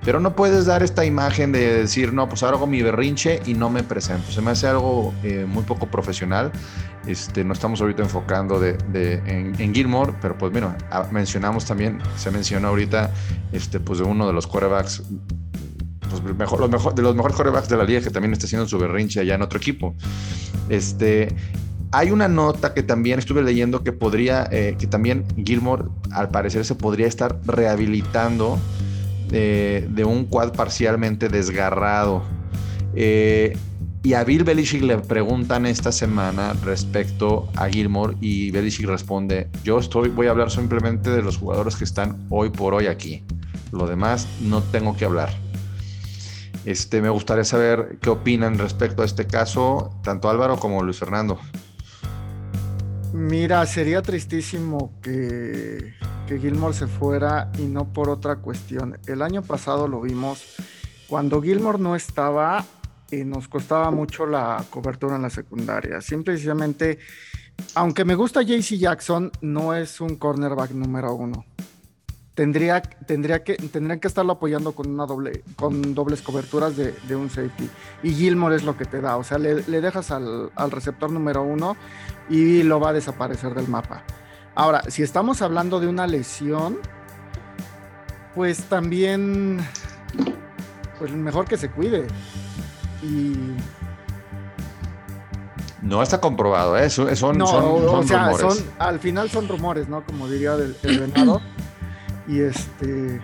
Pero 0.06 0.20
no 0.20 0.36
puedes 0.36 0.66
dar 0.66 0.84
esta 0.84 1.06
imagen 1.06 1.52
de 1.52 1.78
decir, 1.78 2.14
no, 2.14 2.28
pues 2.28 2.44
ahora 2.44 2.58
hago 2.58 2.68
mi 2.68 2.82
berrinche 2.82 3.42
y 3.46 3.54
no 3.54 3.70
me 3.70 3.84
presento. 3.84 4.32
Se 4.32 4.42
me 4.42 4.52
hace 4.52 4.68
algo 4.68 5.14
muy 5.48 5.64
poco 5.64 5.88
profesional 5.88 6.52
este, 7.08 7.44
no 7.44 7.54
estamos 7.54 7.82
ahorita 7.82 8.02
enfocando 8.02 8.60
de, 8.60 8.78
en, 9.26 9.74
Gilmore, 9.74 10.14
pero 10.22 10.38
pues 10.38 10.54
mira, 10.54 10.78
ah, 10.90 11.08
mencionamos 11.12 11.66
también, 11.66 12.00
se 12.16 12.32
mencionó 12.32 12.70
ahorita, 12.70 13.12
este, 13.52 13.80
pues 13.80 14.00
de 14.00 14.06
uno 14.06 14.26
de 14.26 14.34
los 14.34 14.48
quarterbacks, 14.48 15.04
pues 16.10 16.36
mejor, 16.36 16.62
los 16.62 16.70
mejor, 16.70 16.96
de 16.96 17.02
los 17.02 17.14
mejores 17.16 17.36
quarterbacks 17.36 17.68
de 17.68 17.78
la 17.78 17.84
liga 17.84 18.02
que 18.02 18.10
también 18.10 18.32
está 18.32 18.46
haciendo 18.46 18.68
su 18.68 18.78
berrinche 18.78 19.20
allá 19.20 19.36
en 19.36 19.42
otro 19.42 19.58
equipo. 19.58 19.96
Este, 20.70 21.36
hay 21.92 22.12
una 22.12 22.30
nota 22.30 22.74
que 22.74 22.84
también 22.84 23.20
estuve 23.20 23.44
leyendo 23.44 23.84
que 23.84 23.92
podría, 23.92 24.48
eh, 24.50 24.78
que 24.80 24.88
también 24.88 25.26
Gilmore 25.44 25.86
al 26.12 26.30
parecer 26.30 26.64
se 26.64 26.76
podría 26.76 27.08
estar 27.08 27.38
rehabilitando 27.46 28.60
de, 29.34 30.06
un 30.06 30.26
quad 30.26 30.54
parcialmente 30.54 31.30
desgarrado. 31.30 32.24
Eh, 32.96 33.58
y 34.04 34.14
a 34.14 34.24
Bill 34.24 34.44
Belichick 34.44 34.84
le 34.84 34.98
preguntan 34.98 35.66
esta 35.66 35.92
semana 35.92 36.54
respecto 36.64 37.50
a 37.56 37.70
Gilmore 37.70 38.18
y 38.20 38.52
Belichick 38.52 38.86
responde, 38.86 39.48
yo 39.64 39.80
estoy, 39.80 40.10
voy 40.10 40.28
a 40.28 40.32
hablar 40.32 40.52
simplemente 40.52 41.10
de 41.10 41.22
los 41.22 41.38
jugadores 41.38 41.78
que 41.78 41.86
están 41.86 42.28
hoy 42.30 42.50
por 42.50 42.74
hoy 42.74 42.88
aquí. 42.88 43.24
Lo 43.72 43.88
demás 43.88 44.28
no 44.42 44.62
tengo 44.62 44.96
que 44.96 45.06
hablar. 45.06 45.30
Este, 46.66 47.02
me 47.02 47.10
gustaría 47.10 47.44
saber 47.44 47.98
qué 48.02 48.10
opinan 48.10 48.58
respecto 48.58 49.02
a 49.02 49.06
este 49.06 49.26
caso, 49.26 50.00
tanto 50.04 50.30
Álvaro 50.30 50.58
como 50.58 50.84
Luis 50.84 51.00
Fernando. 51.00 51.40
Mira, 53.14 53.66
sería 53.66 54.02
tristísimo 54.02 54.92
que, 55.02 55.94
que 56.28 56.40
Gilmore 56.40 56.74
se 56.74 56.88
fuera 56.88 57.52
y 57.58 57.64
no 57.64 57.86
por 57.92 58.10
otra 58.10 58.38
cuestión. 58.38 58.98
El 59.08 59.22
año 59.22 59.42
pasado 59.42 59.88
lo 59.88 60.02
vimos, 60.02 60.56
cuando 61.08 61.42
Gilmore 61.42 61.80
no 61.80 61.96
estaba, 61.96 62.66
nos 63.12 63.48
costaba 63.48 63.92
mucho 63.92 64.26
la 64.26 64.64
cobertura 64.70 65.16
en 65.18 65.24
la 65.24 65.30
secundaria. 65.30 66.02
Simplemente, 66.02 67.00
aunque 67.76 68.06
me 68.06 68.16
gusta 68.16 68.42
JC 68.42 68.78
Jackson, 68.78 69.32
no 69.42 69.76
es 69.76 70.02
un 70.02 70.16
cornerback 70.16 70.72
número 70.72 71.14
uno. 71.14 71.46
Tendría, 72.36 72.82
tendría 72.82 73.44
que, 73.44 73.56
tendrían 73.58 74.00
que 74.00 74.08
estarlo 74.08 74.34
apoyando 74.34 74.72
con 74.72 74.90
una 74.90 75.06
doble, 75.06 75.44
con 75.56 75.94
dobles 75.94 76.24
coberturas 76.24 76.76
de, 76.76 77.16
un 77.16 77.30
safety. 77.30 77.70
Y 78.02 78.14
Gilmore 78.14 78.56
es 78.56 78.64
lo 78.64 78.76
que 78.76 78.86
te 78.86 79.02
da. 79.02 79.18
O 79.18 79.24
sea, 79.24 79.38
le, 79.38 79.62
dejas 79.62 80.10
al, 80.10 80.52
al, 80.56 80.72
receptor 80.72 81.12
número 81.12 81.44
uno 81.44 81.78
y 82.30 82.64
lo 82.64 82.80
va 82.80 82.90
a 82.90 82.94
desaparecer 82.94 83.54
del 83.54 83.68
mapa. 83.68 84.04
Ahora, 84.56 84.84
si 84.88 85.02
estamos 85.02 85.42
hablando 85.42 85.80
de 85.80 85.88
una 85.88 86.06
lesión, 86.06 86.78
pues 88.36 88.64
también, 88.64 89.66
pues 91.00 91.12
mejor 91.12 91.46
que 91.46 91.58
se 91.58 91.72
cuide. 91.72 92.08
No 95.82 96.02
está 96.02 96.22
comprobado, 96.22 96.78
¿eh? 96.78 96.90
son, 96.90 97.16
son, 97.16 97.40
rumores. 97.42 98.64
al 98.80 99.00
final 99.00 99.30
son 99.30 99.48
rumores, 99.48 99.90
¿no? 99.90 100.06
Como 100.06 100.30
diría 100.30 100.54
el, 100.54 101.00
venado. 101.00 101.42
Y 102.26 102.40
este. 102.40 103.22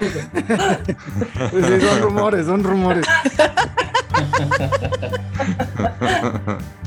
Pues 1.50 1.82
son 1.82 2.00
rumores, 2.00 2.46
son 2.46 2.64
rumores. 2.64 3.06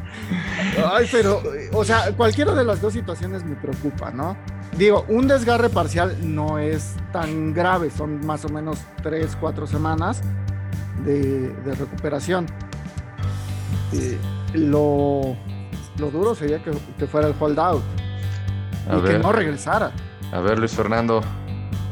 Ay, 0.86 1.08
pero, 1.12 1.42
o 1.74 1.84
sea, 1.84 2.12
cualquiera 2.16 2.54
de 2.54 2.64
las 2.64 2.82
dos 2.82 2.94
situaciones 2.94 3.44
me 3.44 3.56
preocupa, 3.56 4.12
¿no? 4.12 4.38
Digo, 4.78 5.06
un 5.08 5.28
desgarre 5.28 5.70
parcial 5.70 6.16
no 6.22 6.60
es 6.60 6.96
tan 7.12 7.54
grave, 7.54 7.90
son 7.90 8.26
más 8.26 8.46
o 8.46 8.50
menos 8.50 8.80
tres, 9.02 9.36
cuatro 9.40 9.66
semanas 9.66 10.22
de, 11.04 11.52
recuperación. 11.66 12.46
Eh, 13.94 14.18
lo, 14.54 15.36
lo, 15.98 16.12
duro 16.12 16.36
sería 16.36 16.62
que, 16.64 17.08
fuera 17.08 17.28
el 17.28 17.36
holdout 17.40 17.84
y 18.96 19.02
que 19.02 19.20
no 19.20 19.32
regresara. 19.32 19.92
A 20.32 20.40
ver, 20.42 20.60
Luis 20.60 20.74
Fernando, 20.74 21.22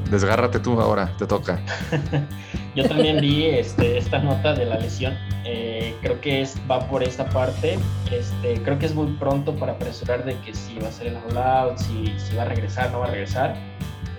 desgárrate 0.09 0.59
tú 0.59 0.79
ahora, 0.79 1.11
te 1.17 1.25
toca. 1.25 1.59
Yo 2.75 2.87
también 2.87 3.21
vi 3.21 3.45
este, 3.45 3.97
esta 3.97 4.19
nota 4.19 4.53
de 4.53 4.65
la 4.65 4.77
lesión. 4.77 5.17
Eh, 5.45 5.95
creo 6.01 6.19
que 6.19 6.41
es, 6.41 6.55
va 6.69 6.79
por 6.87 7.03
esta 7.03 7.25
parte. 7.29 7.79
Este, 8.11 8.61
creo 8.63 8.77
que 8.77 8.85
es 8.85 8.93
muy 8.93 9.13
pronto 9.13 9.55
para 9.55 9.73
apresurar 9.73 10.25
de 10.25 10.37
que 10.39 10.53
si 10.53 10.77
va 10.79 10.89
a 10.89 10.91
ser 10.91 11.07
el 11.07 11.17
holdout, 11.17 11.77
si, 11.77 12.13
si 12.17 12.35
va 12.35 12.43
a 12.43 12.45
regresar, 12.45 12.91
no 12.91 12.99
va 12.99 13.05
a 13.05 13.11
regresar. 13.11 13.55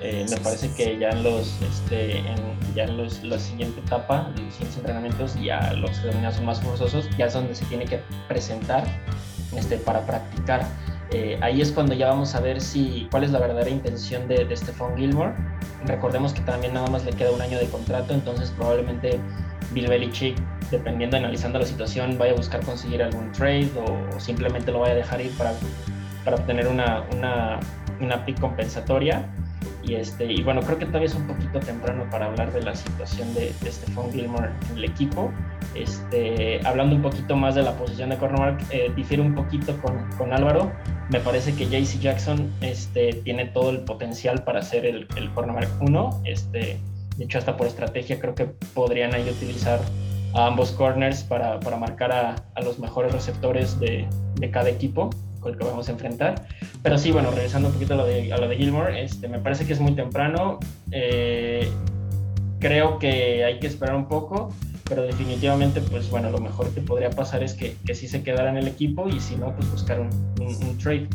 Eh, 0.00 0.26
me 0.28 0.36
parece 0.36 0.72
que 0.74 0.98
ya 0.98 1.08
en 1.10 1.22
los 1.22 1.60
este, 1.62 2.18
en, 2.18 2.36
ya 2.74 2.84
en 2.84 2.96
los, 2.96 3.22
la 3.24 3.38
siguiente 3.38 3.80
etapa, 3.80 4.28
los 4.30 4.52
siguientes 4.52 4.76
entrenamientos, 4.76 5.34
ya 5.42 5.72
los 5.72 5.90
exámenes 5.90 6.36
son 6.36 6.44
más 6.44 6.60
forzosos, 6.60 7.08
ya 7.16 7.26
es 7.26 7.32
donde 7.34 7.54
se 7.54 7.64
tiene 7.66 7.86
que 7.86 8.00
presentar 8.28 8.84
este, 9.56 9.78
para 9.78 10.04
practicar. 10.04 10.66
Eh, 11.12 11.38
ahí 11.40 11.60
es 11.60 11.70
cuando 11.70 11.94
ya 11.94 12.08
vamos 12.08 12.34
a 12.34 12.40
ver 12.40 12.60
si 12.60 13.06
cuál 13.10 13.24
es 13.24 13.30
la 13.30 13.38
verdadera 13.38 13.70
intención 13.70 14.26
de, 14.26 14.44
de 14.44 14.56
Stephon 14.56 14.96
Gilmore. 14.96 15.32
Recordemos 15.84 16.32
que 16.32 16.40
también 16.40 16.74
nada 16.74 16.88
más 16.88 17.04
le 17.04 17.12
queda 17.12 17.30
un 17.30 17.40
año 17.40 17.58
de 17.58 17.68
contrato, 17.68 18.12
entonces 18.12 18.50
probablemente 18.50 19.20
Bill 19.72 19.88
Belichick, 19.88 20.36
dependiendo, 20.70 21.16
analizando 21.16 21.58
la 21.58 21.66
situación, 21.66 22.18
vaya 22.18 22.32
a 22.32 22.36
buscar 22.36 22.60
conseguir 22.64 23.02
algún 23.02 23.30
trade 23.32 23.70
o, 23.76 24.20
simplemente 24.20 24.72
lo 24.72 24.80
vaya 24.80 24.94
a 24.94 24.96
dejar 24.96 25.20
ir 25.20 25.30
para, 25.36 25.52
para 26.24 26.36
obtener 26.36 26.66
una, 26.66 27.04
una, 27.14 27.60
una 28.00 28.24
pick 28.24 28.40
compensatoria 28.40 29.28
Y, 29.86 29.94
este, 29.94 30.32
y 30.32 30.42
bueno, 30.42 30.62
creo 30.62 30.78
que 30.78 30.86
todavía 30.86 31.06
es 31.06 31.14
un 31.14 31.26
poquito 31.26 31.60
temprano 31.60 32.08
para 32.10 32.26
hablar 32.26 32.52
de 32.52 32.62
la 32.62 32.74
situación 32.74 33.32
de, 33.34 33.52
de 33.62 33.72
Stephon 33.72 34.12
Gilmore 34.12 34.50
en 34.70 34.78
el 34.78 34.84
equipo. 34.84 35.30
Este, 35.74 36.60
hablando 36.66 36.96
un 36.96 37.02
poquito 37.02 37.36
más 37.36 37.54
de 37.54 37.62
la 37.62 37.72
posición 37.76 38.10
de 38.10 38.16
cornerback, 38.16 38.64
eh, 38.70 38.92
difiere 38.96 39.22
un 39.22 39.34
poquito 39.34 39.80
con, 39.80 40.10
con, 40.18 40.32
Álvaro. 40.32 40.72
Me 41.10 41.20
parece 41.20 41.54
que 41.54 41.66
JC 41.66 42.00
Jackson 42.00 42.50
este, 42.62 43.12
tiene 43.24 43.46
todo 43.46 43.70
el 43.70 43.80
potencial 43.80 44.42
para 44.42 44.60
ser 44.62 44.86
el, 44.86 45.06
el 45.16 45.30
cornerback 45.30 45.68
1. 45.80 46.22
Este, 46.24 46.80
de 47.16 47.24
hecho, 47.24 47.38
hasta 47.38 47.56
por 47.56 47.68
estrategia 47.68 48.18
creo 48.18 48.34
que 48.34 48.46
podrían 48.74 49.14
ahí 49.14 49.28
utilizar 49.30 49.78
a 50.34 50.46
ambos 50.46 50.72
corners 50.72 51.22
para, 51.22 51.60
para 51.60 51.76
marcar 51.76 52.10
a, 52.10 52.34
a, 52.54 52.60
los 52.60 52.80
mejores 52.80 53.12
receptores 53.12 53.78
de, 53.78 54.08
de 54.34 54.50
cada 54.50 54.68
equipo 54.68 55.10
con 55.46 55.52
el 55.54 55.58
que 55.58 55.64
vamos 55.64 55.88
a 55.88 55.92
enfrentar. 55.92 56.46
Pero 56.82 56.98
sí, 56.98 57.12
bueno, 57.12 57.30
regresando 57.30 57.68
un 57.68 57.74
poquito 57.74 57.94
a 57.94 57.96
lo 57.96 58.06
de, 58.06 58.32
a 58.32 58.38
lo 58.38 58.48
de 58.48 58.56
Gilmore, 58.56 59.02
este, 59.02 59.28
me 59.28 59.38
parece 59.38 59.66
que 59.66 59.72
es 59.72 59.80
muy 59.80 59.92
temprano. 59.92 60.58
Eh, 60.90 61.70
creo 62.58 62.98
que 62.98 63.44
hay 63.44 63.58
que 63.60 63.66
esperar 63.66 63.94
un 63.94 64.08
poco, 64.08 64.52
pero 64.88 65.02
definitivamente, 65.02 65.80
pues 65.80 66.10
bueno, 66.10 66.30
lo 66.30 66.38
mejor 66.38 66.70
que 66.70 66.80
podría 66.80 67.10
pasar 67.10 67.42
es 67.42 67.54
que, 67.54 67.76
que 67.86 67.94
sí 67.94 68.08
se 68.08 68.22
quedara 68.22 68.50
en 68.50 68.56
el 68.56 68.66
equipo 68.66 69.08
y 69.08 69.20
si 69.20 69.36
no, 69.36 69.54
pues 69.54 69.70
buscar 69.70 70.00
un, 70.00 70.10
un, 70.40 70.54
un 70.66 70.78
trade. 70.78 71.08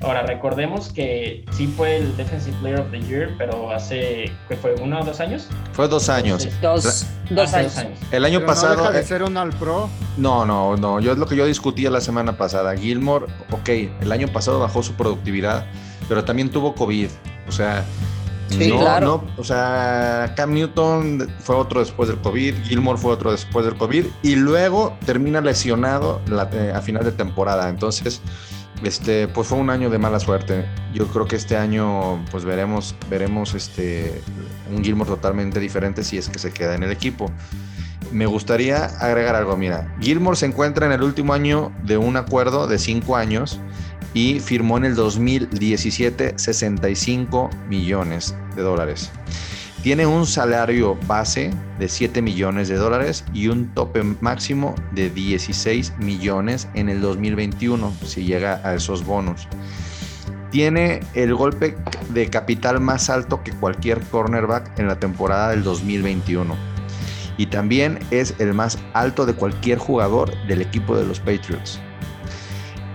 Ahora, 0.00 0.24
recordemos 0.24 0.92
que 0.92 1.44
sí 1.52 1.66
fue 1.68 1.96
el 1.96 2.16
Defensive 2.16 2.54
Player 2.60 2.80
of 2.80 2.90
the 2.90 3.00
Year, 3.00 3.30
pero 3.38 3.70
hace, 3.70 4.30
¿qué 4.48 4.56
fue? 4.56 4.74
¿Uno 4.74 5.00
o 5.00 5.04
dos 5.04 5.20
años? 5.20 5.48
Fue 5.72 5.88
dos 5.88 6.10
años. 6.10 6.44
Entonces, 6.44 7.00
dos, 7.00 7.06
dos, 7.30 7.52
años. 7.54 7.74
El 8.10 8.24
año 8.24 8.38
Pero 8.40 8.46
pasado. 8.46 8.76
No 8.76 8.82
deja 8.82 8.92
de 8.92 9.00
eh, 9.00 9.04
ser 9.04 9.22
un 9.22 9.36
All 9.36 9.50
Pro. 9.50 9.88
No, 10.16 10.44
no, 10.46 10.76
no. 10.76 11.00
Yo 11.00 11.12
es 11.12 11.18
lo 11.18 11.26
que 11.26 11.36
yo 11.36 11.46
discutía 11.46 11.90
la 11.90 12.00
semana 12.00 12.36
pasada. 12.36 12.76
Gilmore, 12.76 13.26
ok, 13.50 13.68
el 14.00 14.12
año 14.12 14.28
pasado 14.28 14.60
bajó 14.60 14.82
su 14.82 14.94
productividad, 14.94 15.66
pero 16.08 16.24
también 16.24 16.50
tuvo 16.50 16.74
COVID. 16.74 17.08
O 17.48 17.52
sea, 17.52 17.84
Sí, 18.48 18.68
no, 18.68 18.78
claro. 18.78 19.24
no, 19.26 19.40
o 19.40 19.44
sea, 19.44 20.32
Cam 20.36 20.54
Newton 20.54 21.28
fue 21.40 21.56
otro 21.56 21.80
después 21.80 22.08
del 22.08 22.18
COVID, 22.18 22.54
Gilmore 22.62 22.96
fue 22.96 23.10
otro 23.12 23.32
después 23.32 23.66
del 23.66 23.76
COVID 23.76 24.06
y 24.22 24.36
luego 24.36 24.96
termina 25.04 25.40
lesionado 25.40 26.20
la- 26.28 26.48
eh, 26.52 26.72
a 26.72 26.80
final 26.80 27.02
de 27.02 27.10
temporada. 27.10 27.68
Entonces, 27.68 28.20
este, 28.82 29.28
pues 29.28 29.48
fue 29.48 29.58
un 29.58 29.70
año 29.70 29.90
de 29.90 29.98
mala 29.98 30.20
suerte. 30.20 30.64
Yo 30.92 31.06
creo 31.08 31.26
que 31.26 31.36
este 31.36 31.56
año, 31.56 32.24
pues 32.30 32.44
veremos, 32.44 32.94
veremos 33.08 33.54
este, 33.54 34.22
un 34.74 34.84
Gilmore 34.84 35.10
totalmente 35.10 35.60
diferente 35.60 36.04
si 36.04 36.18
es 36.18 36.28
que 36.28 36.38
se 36.38 36.52
queda 36.52 36.74
en 36.74 36.82
el 36.82 36.90
equipo. 36.90 37.30
Me 38.12 38.26
gustaría 38.26 38.84
agregar 38.84 39.34
algo, 39.34 39.56
mira, 39.56 39.94
Gilmore 40.00 40.36
se 40.36 40.46
encuentra 40.46 40.86
en 40.86 40.92
el 40.92 41.02
último 41.02 41.32
año 41.32 41.72
de 41.82 41.96
un 41.96 42.16
acuerdo 42.16 42.66
de 42.68 42.78
cinco 42.78 43.16
años 43.16 43.60
y 44.14 44.40
firmó 44.40 44.78
en 44.78 44.84
el 44.84 44.94
2017 44.94 46.38
65 46.38 47.50
millones 47.68 48.36
de 48.54 48.62
dólares. 48.62 49.10
Tiene 49.86 50.04
un 50.04 50.26
salario 50.26 50.98
base 51.06 51.52
de 51.78 51.88
7 51.88 52.20
millones 52.20 52.66
de 52.66 52.74
dólares 52.74 53.24
y 53.32 53.46
un 53.46 53.72
tope 53.72 54.02
máximo 54.02 54.74
de 54.90 55.10
16 55.10 55.98
millones 55.98 56.66
en 56.74 56.88
el 56.88 57.00
2021 57.00 57.94
si 58.04 58.24
llega 58.24 58.60
a 58.64 58.74
esos 58.74 59.06
bonos. 59.06 59.46
Tiene 60.50 60.98
el 61.14 61.36
golpe 61.36 61.76
de 62.08 62.28
capital 62.28 62.80
más 62.80 63.08
alto 63.10 63.44
que 63.44 63.52
cualquier 63.52 64.00
cornerback 64.00 64.76
en 64.76 64.88
la 64.88 64.98
temporada 64.98 65.50
del 65.50 65.62
2021 65.62 66.56
y 67.36 67.46
también 67.46 68.00
es 68.10 68.34
el 68.40 68.54
más 68.54 68.80
alto 68.92 69.24
de 69.24 69.34
cualquier 69.34 69.78
jugador 69.78 70.32
del 70.48 70.62
equipo 70.62 70.96
de 70.96 71.06
los 71.06 71.20
Patriots. 71.20 71.80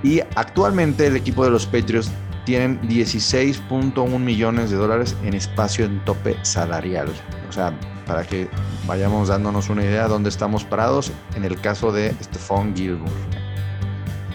Y 0.04 0.20
actualmente 0.36 1.08
el 1.08 1.16
equipo 1.16 1.46
de 1.46 1.52
los 1.52 1.66
Patriots 1.66 2.12
tienen 2.46 2.82
16.1 2.82 4.20
millones 4.20 4.72
de 4.72 4.78
dólares 4.78 5.16
en 5.24 5.34
espacio 5.34 5.86
en 5.86 6.04
tope 6.06 6.38
salarial. 6.44 7.10
O 7.50 7.52
sea, 7.52 7.74
para 8.06 8.24
que 8.24 8.50
vayamos 8.88 9.28
dándonos 9.30 9.70
una 9.70 9.84
idea 9.84 10.04
de 10.04 10.10
dónde 10.10 10.30
estamos 10.30 10.64
parados 10.64 11.12
en 11.36 11.44
el 11.46 11.60
caso 11.60 11.92
de 11.92 12.12
Stephon 12.22 12.76
Gilmore. 12.76 13.12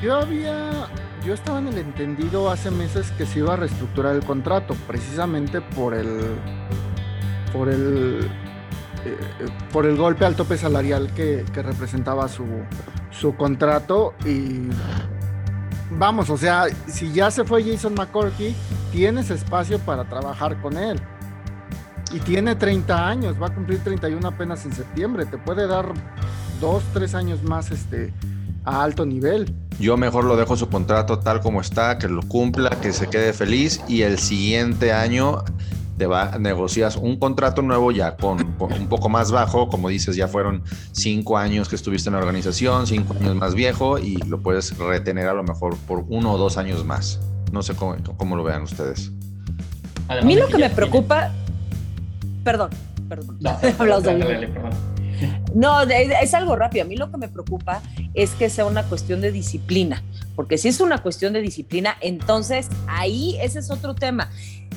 Yo 0.02 0.16
había. 0.16 0.88
Yo 1.24 1.34
estaba 1.34 1.58
en 1.58 1.68
el 1.68 1.78
entendido 1.78 2.50
hace 2.50 2.70
meses 2.70 3.10
que 3.18 3.26
se 3.26 3.40
iba 3.40 3.54
a 3.54 3.56
reestructurar 3.56 4.14
el 4.14 4.24
contrato, 4.24 4.74
precisamente 4.86 5.60
por 5.60 5.94
el. 5.94 6.20
por 7.52 7.68
el. 7.68 8.28
eh, 9.04 9.16
por 9.72 9.86
el 9.86 9.96
golpe 9.96 10.24
al 10.24 10.36
tope 10.36 10.56
salarial 10.56 11.12
que, 11.14 11.44
que 11.52 11.62
representaba 11.62 12.28
su, 12.28 12.44
su 13.10 13.34
contrato. 13.34 14.14
Y 14.24 14.68
vamos, 15.90 16.31
o 16.31 16.37
sea, 16.37 16.66
si 16.87 17.12
ya 17.12 17.31
se 17.31 17.44
fue 17.44 17.64
Jason 17.64 17.94
McCourty, 17.94 18.55
tienes 18.92 19.31
espacio 19.31 19.79
para 19.79 20.09
trabajar 20.09 20.61
con 20.61 20.77
él. 20.77 21.01
Y 22.12 22.20
tiene 22.20 22.55
30 22.55 23.09
años, 23.09 23.40
va 23.40 23.49
a 23.49 23.55
cumplir 23.55 23.81
31 23.83 24.27
apenas 24.27 24.64
en 24.64 24.72
septiembre. 24.72 25.27
Te 25.27 25.38
puede 25.38 25.66
dar 25.66 25.92
dos, 26.61 26.83
tres 26.92 27.14
años 27.14 27.42
más 27.42 27.70
este, 27.70 28.12
a 28.64 28.83
alto 28.83 29.05
nivel. 29.05 29.53
Yo 29.79 29.96
mejor 29.96 30.25
lo 30.25 30.37
dejo 30.37 30.57
su 30.57 30.68
contrato 30.68 31.18
tal 31.18 31.40
como 31.40 31.61
está, 31.61 31.99
que 31.99 32.09
lo 32.09 32.22
cumpla, 32.22 32.70
que 32.81 32.92
se 32.92 33.09
quede 33.09 33.33
feliz 33.33 33.81
y 33.88 34.03
el 34.03 34.18
siguiente 34.18 34.92
año 34.92 35.44
te 35.96 36.06
va, 36.06 36.38
negocias 36.38 36.96
un 36.96 37.18
contrato 37.18 37.62
nuevo 37.62 37.90
ya 37.90 38.16
con, 38.16 38.52
con 38.52 38.72
un 38.72 38.87
poco 38.88 39.09
más 39.09 39.30
bajo, 39.30 39.68
como 39.68 39.88
dices, 39.88 40.16
ya 40.16 40.28
fueron 40.28 40.62
cinco 40.92 41.38
años 41.38 41.68
que 41.68 41.76
estuviste 41.76 42.09
en 42.09 42.14
la 42.14 42.18
organización, 42.18 42.87
cinco 42.87 43.14
años 43.14 43.35
más 43.35 43.54
viejo 43.54 43.98
y 43.98 44.16
lo 44.16 44.40
puedes 44.40 44.76
retener 44.78 45.28
a 45.28 45.35
lo 45.35 45.42
mejor 45.42 45.76
por 45.87 46.04
uno 46.09 46.32
o 46.32 46.38
dos 46.38 46.56
años 46.59 46.85
más. 46.85 47.20
No 47.52 47.62
sé 47.62 47.74
cómo, 47.74 47.96
cómo 48.16 48.37
lo 48.37 48.44
vean 48.44 48.62
ustedes. 48.62 49.12
A 50.09 50.20
mí 50.22 50.37
lo 50.37 50.46
que 50.48 50.59
me 50.59 50.70
preocupa, 50.70 51.32
perdón, 52.44 52.70
perdón, 53.09 53.38
No, 53.40 53.59
dale, 53.78 54.18
dale, 54.18 54.48
perdón. 54.48 54.95
No, 55.56 55.80
es 55.80 56.34
algo 56.34 56.54
rápido. 56.54 56.84
A 56.84 56.86
mí 56.86 56.96
lo 56.96 57.10
que 57.10 57.16
me 57.16 57.28
preocupa 57.28 57.80
es 58.12 58.32
que 58.32 58.50
sea 58.50 58.66
una 58.66 58.86
cuestión 58.90 59.22
de 59.22 59.32
disciplina, 59.32 60.02
porque 60.34 60.58
si 60.58 60.68
es 60.68 60.80
una 60.80 60.98
cuestión 60.98 61.32
de 61.32 61.40
disciplina, 61.40 61.96
entonces 62.02 62.68
ahí 62.86 63.38
ese 63.40 63.60
es 63.60 63.70
otro 63.70 63.94
tema. 63.94 64.30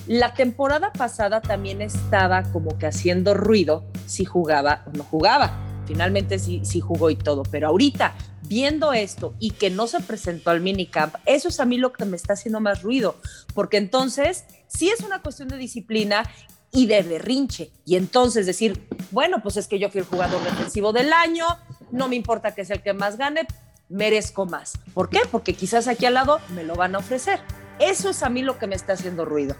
La 0.07 0.33
temporada 0.33 0.93
pasada 0.93 1.41
también 1.41 1.81
estaba 1.81 2.43
como 2.43 2.77
que 2.77 2.87
haciendo 2.87 3.33
ruido 3.33 3.83
si 4.05 4.23
jugaba 4.23 4.85
o 4.85 4.95
no 4.95 5.03
jugaba. 5.03 5.51
Finalmente 5.85 6.39
sí, 6.39 6.61
sí 6.63 6.79
jugó 6.79 7.09
y 7.09 7.17
todo, 7.17 7.43
pero 7.43 7.67
ahorita 7.67 8.13
viendo 8.43 8.93
esto 8.93 9.33
y 9.37 9.51
que 9.51 9.69
no 9.69 9.85
se 9.85 9.99
presentó 9.99 10.49
al 10.49 10.61
minicamp, 10.61 11.13
eso 11.25 11.49
es 11.49 11.59
a 11.59 11.65
mí 11.65 11.77
lo 11.77 11.91
que 11.91 12.05
me 12.05 12.15
está 12.15 12.33
haciendo 12.33 12.61
más 12.61 12.83
ruido, 12.83 13.17
porque 13.53 13.75
entonces 13.75 14.45
sí 14.67 14.87
es 14.89 15.01
una 15.01 15.21
cuestión 15.21 15.49
de 15.49 15.57
disciplina 15.57 16.23
y 16.71 16.87
de 16.87 17.01
berrinche. 17.01 17.71
Y 17.85 17.95
entonces 17.95 18.45
decir, 18.45 18.87
bueno, 19.11 19.41
pues 19.41 19.57
es 19.57 19.67
que 19.67 19.79
yo 19.79 19.89
fui 19.89 20.01
el 20.01 20.07
jugador 20.07 20.43
defensivo 20.43 20.93
del 20.93 21.13
año, 21.13 21.45
no 21.91 22.07
me 22.07 22.15
importa 22.15 22.53
que 22.53 22.65
sea 22.65 22.77
el 22.77 22.83
que 22.83 22.93
más 22.93 23.17
gane, 23.17 23.47
merezco 23.89 24.45
más. 24.45 24.73
¿Por 24.93 25.09
qué? 25.09 25.21
Porque 25.31 25.53
quizás 25.53 25.87
aquí 25.87 26.05
al 26.05 26.13
lado 26.13 26.39
me 26.53 26.63
lo 26.63 26.75
van 26.75 26.95
a 26.95 26.99
ofrecer. 26.99 27.39
Eso 27.79 28.09
es 28.09 28.23
a 28.23 28.29
mí 28.29 28.41
lo 28.41 28.59
que 28.59 28.67
me 28.67 28.75
está 28.75 28.93
haciendo 28.93 29.25
ruido. 29.25 29.55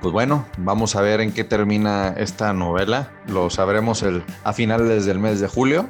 Pues 0.00 0.12
bueno, 0.12 0.46
vamos 0.58 0.94
a 0.94 1.00
ver 1.00 1.20
en 1.20 1.32
qué 1.32 1.42
termina 1.42 2.14
esta 2.16 2.52
novela. 2.52 3.12
Lo 3.26 3.50
sabremos 3.50 4.02
el, 4.04 4.22
a 4.44 4.52
finales 4.52 5.06
del 5.06 5.18
mes 5.18 5.40
de 5.40 5.48
julio. 5.48 5.88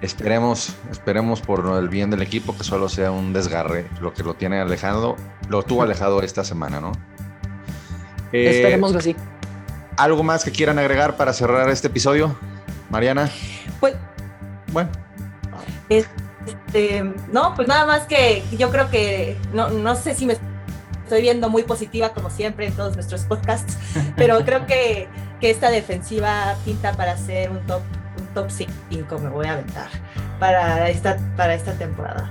Esperemos, 0.00 0.74
esperemos 0.90 1.40
por 1.40 1.66
el 1.76 1.88
bien 1.88 2.10
del 2.10 2.22
equipo 2.22 2.56
que 2.56 2.64
solo 2.64 2.88
sea 2.88 3.10
un 3.10 3.32
desgarre 3.32 3.88
lo 4.00 4.12
que 4.12 4.22
lo 4.22 4.34
tiene 4.34 4.60
alejado, 4.60 5.16
lo 5.48 5.64
tuvo 5.64 5.82
alejado 5.82 6.22
esta 6.22 6.44
semana, 6.44 6.80
¿no? 6.80 6.92
Eh, 8.32 8.50
Esperemos 8.50 8.92
que 8.92 9.02
sí. 9.02 9.16
¿Algo 9.96 10.22
más 10.22 10.44
que 10.44 10.52
quieran 10.52 10.78
agregar 10.78 11.16
para 11.16 11.32
cerrar 11.32 11.68
este 11.70 11.88
episodio? 11.88 12.36
Mariana, 12.90 13.30
Pues 13.80 13.94
bueno, 14.72 14.90
Este, 15.88 17.02
no, 17.32 17.54
pues 17.54 17.68
nada 17.68 17.84
más 17.86 18.06
que 18.06 18.42
yo 18.56 18.70
creo 18.70 18.90
que, 18.90 19.36
no, 19.52 19.68
no 19.70 19.94
sé 19.94 20.14
si 20.14 20.24
me 20.26 20.36
estoy 21.02 21.22
viendo 21.22 21.48
muy 21.48 21.62
positiva 21.62 22.10
como 22.10 22.30
siempre 22.30 22.66
en 22.66 22.72
todos 22.74 22.94
nuestros 22.94 23.22
podcasts, 23.22 23.76
pero 24.16 24.44
creo 24.44 24.66
que, 24.66 25.08
que 25.40 25.50
esta 25.50 25.70
defensiva 25.70 26.54
pinta 26.64 26.92
para 26.92 27.16
ser 27.16 27.50
un 27.50 27.60
top, 27.66 27.82
un 28.18 28.26
top 28.34 28.50
5, 28.50 29.18
me 29.18 29.28
voy 29.30 29.46
a 29.46 29.52
aventar, 29.54 29.88
para 30.38 30.88
esta, 30.90 31.16
para 31.36 31.54
esta 31.54 31.72
temporada. 31.72 32.30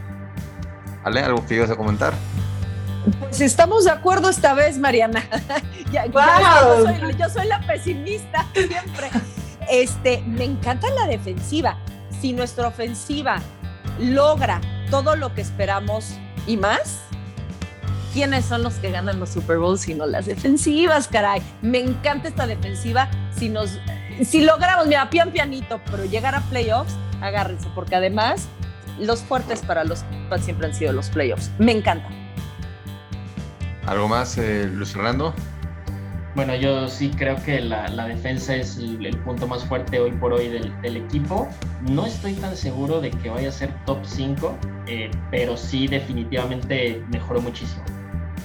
¿Ale? 1.04 1.22
¿Algo 1.22 1.46
que 1.46 1.56
ibas 1.56 1.70
a 1.72 1.76
comentar? 1.76 2.14
Pues 3.20 3.42
estamos 3.42 3.86
de 3.86 3.92
acuerdo 3.92 4.30
esta 4.30 4.54
vez, 4.54 4.78
Mariana. 4.78 5.24
yo, 5.92 6.02
soy, 6.84 7.16
yo 7.18 7.30
soy 7.30 7.48
la 7.48 7.62
pesimista 7.66 8.46
siempre. 8.54 9.10
Este, 9.70 10.22
me 10.26 10.46
encanta 10.46 10.90
la 10.92 11.08
defensiva. 11.08 11.78
Si 12.22 12.34
nuestra 12.34 12.68
ofensiva 12.68 13.42
logra 14.00 14.62
todo 14.90 15.16
lo 15.16 15.34
que 15.34 15.42
esperamos 15.42 16.16
y 16.46 16.58
más, 16.58 17.02
¿quiénes 18.14 18.46
son 18.46 18.64
los 18.64 18.76
que 18.76 18.92
ganan 18.92 19.20
los 19.20 19.30
Super 19.30 19.58
Bowls 19.58 19.82
sino 19.82 20.06
las 20.06 20.26
defensivas, 20.26 21.08
caray? 21.08 21.42
Me 21.62 21.80
encanta 21.80 22.28
esta 22.28 22.48
defensiva. 22.48 23.10
Si 23.38 23.50
nos, 23.50 23.80
si 24.24 24.42
logramos, 24.42 24.88
mira, 24.88 25.10
pian 25.10 25.32
pianito, 25.32 25.80
pero 25.92 26.06
llegar 26.06 26.36
a 26.36 26.42
playoffs, 26.42 26.96
agárrense, 27.22 27.68
porque 27.76 27.96
además 27.96 28.48
los 29.00 29.22
fuertes 29.22 29.62
para 29.62 29.84
los 29.84 30.04
siempre 30.42 30.68
han 30.68 30.74
sido 30.74 30.94
los 30.94 31.10
playoffs. 31.10 31.52
Me 31.60 31.72
encanta. 31.72 32.10
¿Algo 33.88 34.10
más, 34.10 34.38
eh, 34.38 34.70
Luis 34.72 34.92
Fernando? 34.92 35.34
Bueno, 36.36 36.54
yo 36.56 36.90
sí 36.90 37.10
creo 37.10 37.42
que 37.42 37.62
la, 37.62 37.88
defensa 38.06 38.54
es 38.54 38.78
el, 38.78 39.18
punto 39.24 39.48
más 39.48 39.64
fuerte 39.64 39.98
hoy 39.98 40.12
por 40.12 40.34
hoy 40.34 40.50
del, 40.50 40.98
equipo. 40.98 41.48
No 41.90 42.06
estoy 42.06 42.34
tan 42.34 42.58
seguro 42.58 43.00
de 43.00 43.12
que 43.12 43.30
vaya 43.30 43.48
a 43.48 43.52
ser 43.52 43.74
top 43.86 44.00
5, 44.04 44.58
eh, 44.88 45.10
pero 45.32 45.56
sí 45.56 45.88
definitivamente 45.88 47.02
mejoró 47.14 47.42
muchísimo. 47.42 47.82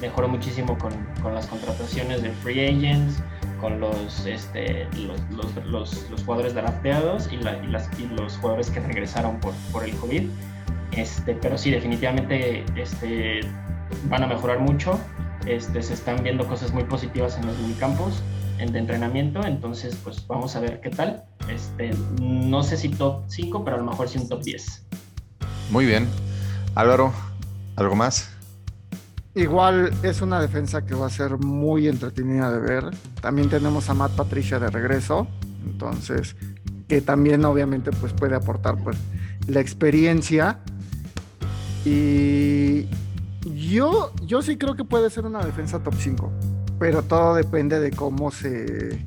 Mejoró 0.00 0.28
muchísimo 0.28 0.78
con, 0.78 0.92
las 1.34 1.48
contrataciones 1.48 2.22
de 2.22 2.30
free 2.30 2.64
agents, 2.64 3.20
con 3.60 3.80
los, 3.80 4.24
este, 4.24 4.86
los, 4.96 5.20
los, 5.66 6.08
los 6.08 6.22
jugadores 6.22 6.54
drafteados 6.54 7.30
y, 7.32 7.38
la, 7.38 7.58
y, 7.58 7.66
las, 7.66 7.90
y, 7.98 8.06
los 8.06 8.36
jugadores 8.36 8.70
que 8.70 8.78
regresaron 8.78 9.40
por, 9.40 9.54
por 9.72 9.82
el 9.82 9.94
COVID. 9.96 10.30
Este, 10.92 11.34
pero 11.34 11.58
sí, 11.58 11.72
definitivamente 11.72 12.64
este, 12.76 13.40
van 14.08 14.22
a 14.22 14.28
mejorar 14.28 14.60
mucho. 14.60 14.98
Este, 15.46 15.82
se 15.82 15.94
están 15.94 16.22
viendo 16.22 16.46
cosas 16.46 16.72
muy 16.72 16.84
positivas 16.84 17.36
en 17.38 17.46
los 17.46 17.58
minicampos 17.58 18.22
de 18.70 18.78
entrenamiento, 18.78 19.44
entonces 19.44 19.98
pues 20.04 20.24
vamos 20.28 20.54
a 20.54 20.60
ver 20.60 20.80
qué 20.80 20.90
tal. 20.90 21.24
Este, 21.48 21.90
no 22.20 22.62
sé 22.62 22.76
si 22.76 22.90
top 22.90 23.22
5, 23.26 23.64
pero 23.64 23.76
a 23.76 23.80
lo 23.80 23.86
mejor 23.86 24.08
sí 24.08 24.18
un 24.18 24.28
top 24.28 24.42
10. 24.42 24.84
Muy 25.70 25.84
bien. 25.84 26.06
Álvaro, 26.76 27.12
¿algo 27.74 27.96
más? 27.96 28.30
Igual 29.34 29.92
es 30.02 30.22
una 30.22 30.40
defensa 30.40 30.86
que 30.86 30.94
va 30.94 31.06
a 31.06 31.10
ser 31.10 31.38
muy 31.38 31.88
entretenida 31.88 32.52
de 32.52 32.60
ver. 32.60 32.84
También 33.20 33.48
tenemos 33.48 33.90
a 33.90 33.94
Matt 33.94 34.12
Patricia 34.12 34.58
de 34.60 34.70
regreso, 34.70 35.26
entonces 35.64 36.36
que 36.88 37.00
también 37.00 37.44
obviamente 37.44 37.90
pues 37.90 38.12
puede 38.12 38.36
aportar 38.36 38.76
pues 38.76 38.98
la 39.48 39.60
experiencia 39.60 40.58
y 41.84 42.86
yo, 43.44 44.12
yo 44.24 44.42
sí 44.42 44.56
creo 44.56 44.76
que 44.76 44.84
puede 44.84 45.10
ser 45.10 45.26
una 45.26 45.44
defensa 45.44 45.82
top 45.82 45.94
5, 45.98 46.32
pero 46.78 47.02
todo 47.02 47.34
depende 47.34 47.80
de 47.80 47.90
cómo 47.90 48.30
se, 48.30 48.98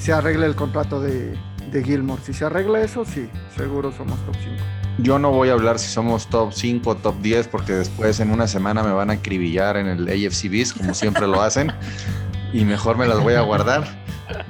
se 0.00 0.12
arregle 0.12 0.46
el 0.46 0.54
contrato 0.54 1.00
de, 1.00 1.36
de 1.70 1.84
Gilmore. 1.84 2.22
Si 2.24 2.32
se 2.32 2.44
arregla 2.44 2.80
eso, 2.80 3.04
sí, 3.04 3.28
seguro 3.56 3.92
somos 3.92 4.18
top 4.26 4.36
5. 4.42 4.56
Yo 5.00 5.18
no 5.18 5.30
voy 5.30 5.48
a 5.48 5.52
hablar 5.52 5.78
si 5.78 5.88
somos 5.88 6.26
top 6.28 6.52
5 6.52 6.90
o 6.90 6.96
top 6.96 7.20
10 7.20 7.48
porque 7.48 7.72
después 7.72 8.18
en 8.18 8.30
una 8.30 8.48
semana 8.48 8.82
me 8.82 8.92
van 8.92 9.10
a 9.10 9.14
acribillar 9.14 9.76
en 9.76 9.86
el 9.86 10.08
AFC 10.08 10.50
Beast, 10.50 10.76
como 10.76 10.92
siempre 10.92 11.26
lo 11.26 11.40
hacen, 11.40 11.72
y 12.52 12.64
mejor 12.64 12.96
me 12.98 13.06
las 13.06 13.22
voy 13.22 13.34
a 13.34 13.42
guardar. 13.42 13.86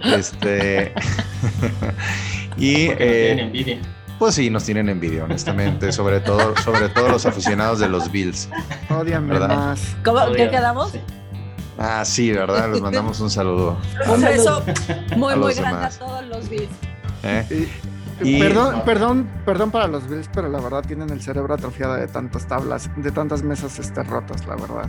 Este. 0.04 0.92
y. 2.56 2.88
Eh, 2.90 3.40
envidia. 3.40 3.78
Pues 4.18 4.34
sí, 4.34 4.50
nos 4.50 4.64
tienen 4.64 4.88
envidia, 4.88 5.24
honestamente, 5.24 5.92
sobre 5.92 6.20
todo, 6.20 6.56
sobre 6.64 6.88
todo 6.88 7.08
los 7.08 7.24
aficionados 7.24 7.78
de 7.78 7.88
los 7.88 8.10
Bills. 8.10 8.48
Odiame 8.90 9.32
¿Verdad? 9.34 9.48
más. 9.56 9.96
¿Cómo, 10.04 10.32
¿Qué 10.32 10.50
quedamos? 10.50 10.90
Sí. 10.92 11.00
Ah, 11.78 12.04
sí, 12.04 12.32
¿verdad? 12.32 12.68
Les 12.72 12.80
mandamos 12.80 13.20
un 13.20 13.30
saludo. 13.30 13.78
Un 14.12 14.20
beso 14.20 14.64
muy, 15.16 15.36
muy 15.36 15.54
grande 15.54 15.76
demás. 15.78 15.96
a 15.96 15.98
todos 16.00 16.26
los 16.26 16.48
Bills. 16.48 16.68
¿eh? 17.22 17.46
Y- 18.20 18.28
Y- 18.36 18.40
perdón, 18.40 18.82
perdón, 18.84 19.30
perdón 19.46 19.70
para 19.70 19.86
los 19.86 20.08
Bills, 20.08 20.28
pero 20.34 20.48
la 20.48 20.58
verdad 20.60 20.82
tienen 20.84 21.10
el 21.10 21.22
cerebro 21.22 21.54
atrofiado 21.54 21.94
de 21.94 22.08
tantas 22.08 22.48
tablas, 22.48 22.90
de 22.96 23.12
tantas 23.12 23.44
mesas 23.44 23.78
este, 23.78 24.02
rotas, 24.02 24.44
la 24.48 24.56
verdad. 24.56 24.88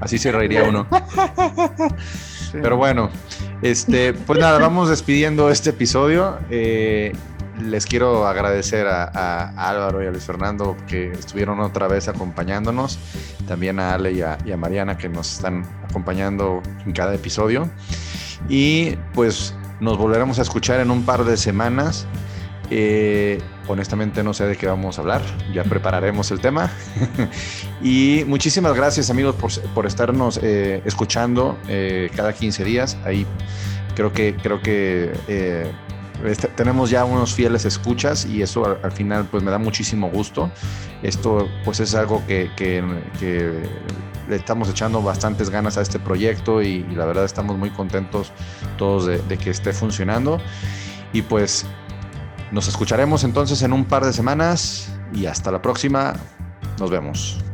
Así 0.00 0.16
se 0.18 0.30
reiría 0.30 0.62
uno. 0.62 0.86
Pero 2.62 2.76
bueno, 2.76 3.10
este, 3.62 4.12
pues 4.14 4.38
nada, 4.38 4.58
vamos 4.58 4.88
despidiendo 4.88 5.50
este 5.50 5.70
episodio. 5.70 6.38
Eh, 6.50 7.12
les 7.62 7.86
quiero 7.86 8.26
agradecer 8.26 8.86
a, 8.86 9.52
Álvaro 9.56 10.02
y 10.02 10.06
a 10.06 10.10
Luis 10.10 10.24
Fernando 10.24 10.76
que 10.88 11.12
estuvieron 11.12 11.60
otra 11.60 11.88
vez 11.88 12.08
acompañándonos. 12.08 12.98
También 13.46 13.78
a 13.78 13.94
Ale 13.94 14.12
y 14.12 14.22
a, 14.22 14.38
y 14.44 14.52
a 14.52 14.56
Mariana 14.56 14.96
que 14.96 15.08
nos 15.08 15.36
están 15.36 15.64
acompañando 15.88 16.62
en 16.84 16.92
cada 16.92 17.14
episodio. 17.14 17.68
Y 18.48 18.96
pues 19.12 19.54
nos 19.80 19.98
volveremos 19.98 20.38
a 20.38 20.42
escuchar 20.42 20.80
en 20.80 20.90
un 20.90 21.04
par 21.04 21.24
de 21.24 21.36
semanas. 21.36 22.06
Eh, 22.70 23.40
honestamente 23.68 24.22
no 24.22 24.34
sé 24.34 24.46
de 24.46 24.56
qué 24.56 24.66
vamos 24.66 24.98
a 24.98 25.02
hablar, 25.02 25.22
ya 25.52 25.64
prepararemos 25.64 26.30
el 26.30 26.40
tema. 26.40 26.70
y 27.82 28.24
muchísimas 28.26 28.74
gracias 28.74 29.10
amigos 29.10 29.34
por, 29.36 29.50
por 29.74 29.86
estarnos 29.86 30.38
eh, 30.42 30.82
escuchando 30.84 31.58
eh, 31.68 32.10
cada 32.14 32.32
15 32.32 32.64
días. 32.64 32.96
Ahí 33.04 33.26
creo 33.94 34.12
que, 34.12 34.34
creo 34.36 34.60
que 34.60 35.12
eh, 35.28 35.70
este- 36.24 36.48
tenemos 36.48 36.90
ya 36.90 37.04
unos 37.04 37.34
fieles 37.34 37.64
escuchas 37.64 38.26
y 38.26 38.42
eso 38.42 38.64
al, 38.64 38.78
al 38.82 38.92
final 38.92 39.26
pues 39.30 39.42
me 39.42 39.50
da 39.50 39.58
muchísimo 39.58 40.08
gusto. 40.10 40.50
Esto 41.02 41.48
pues 41.64 41.80
es 41.80 41.94
algo 41.94 42.22
que, 42.26 42.50
le 44.26 44.36
estamos 44.36 44.70
echando 44.70 45.02
bastantes 45.02 45.50
ganas 45.50 45.76
a 45.76 45.82
este 45.82 45.98
proyecto 45.98 46.62
y, 46.62 46.86
y 46.90 46.94
la 46.94 47.04
verdad 47.04 47.26
estamos 47.26 47.58
muy 47.58 47.68
contentos 47.68 48.32
todos 48.78 49.04
de, 49.04 49.18
de 49.18 49.36
que 49.36 49.50
esté 49.50 49.72
funcionando. 49.74 50.40
Y 51.12 51.20
pues 51.22 51.66
nos 52.54 52.68
escucharemos 52.68 53.24
entonces 53.24 53.62
en 53.62 53.72
un 53.72 53.84
par 53.84 54.04
de 54.04 54.12
semanas 54.12 54.88
y 55.12 55.26
hasta 55.26 55.50
la 55.50 55.60
próxima. 55.60 56.14
Nos 56.78 56.88
vemos. 56.88 57.44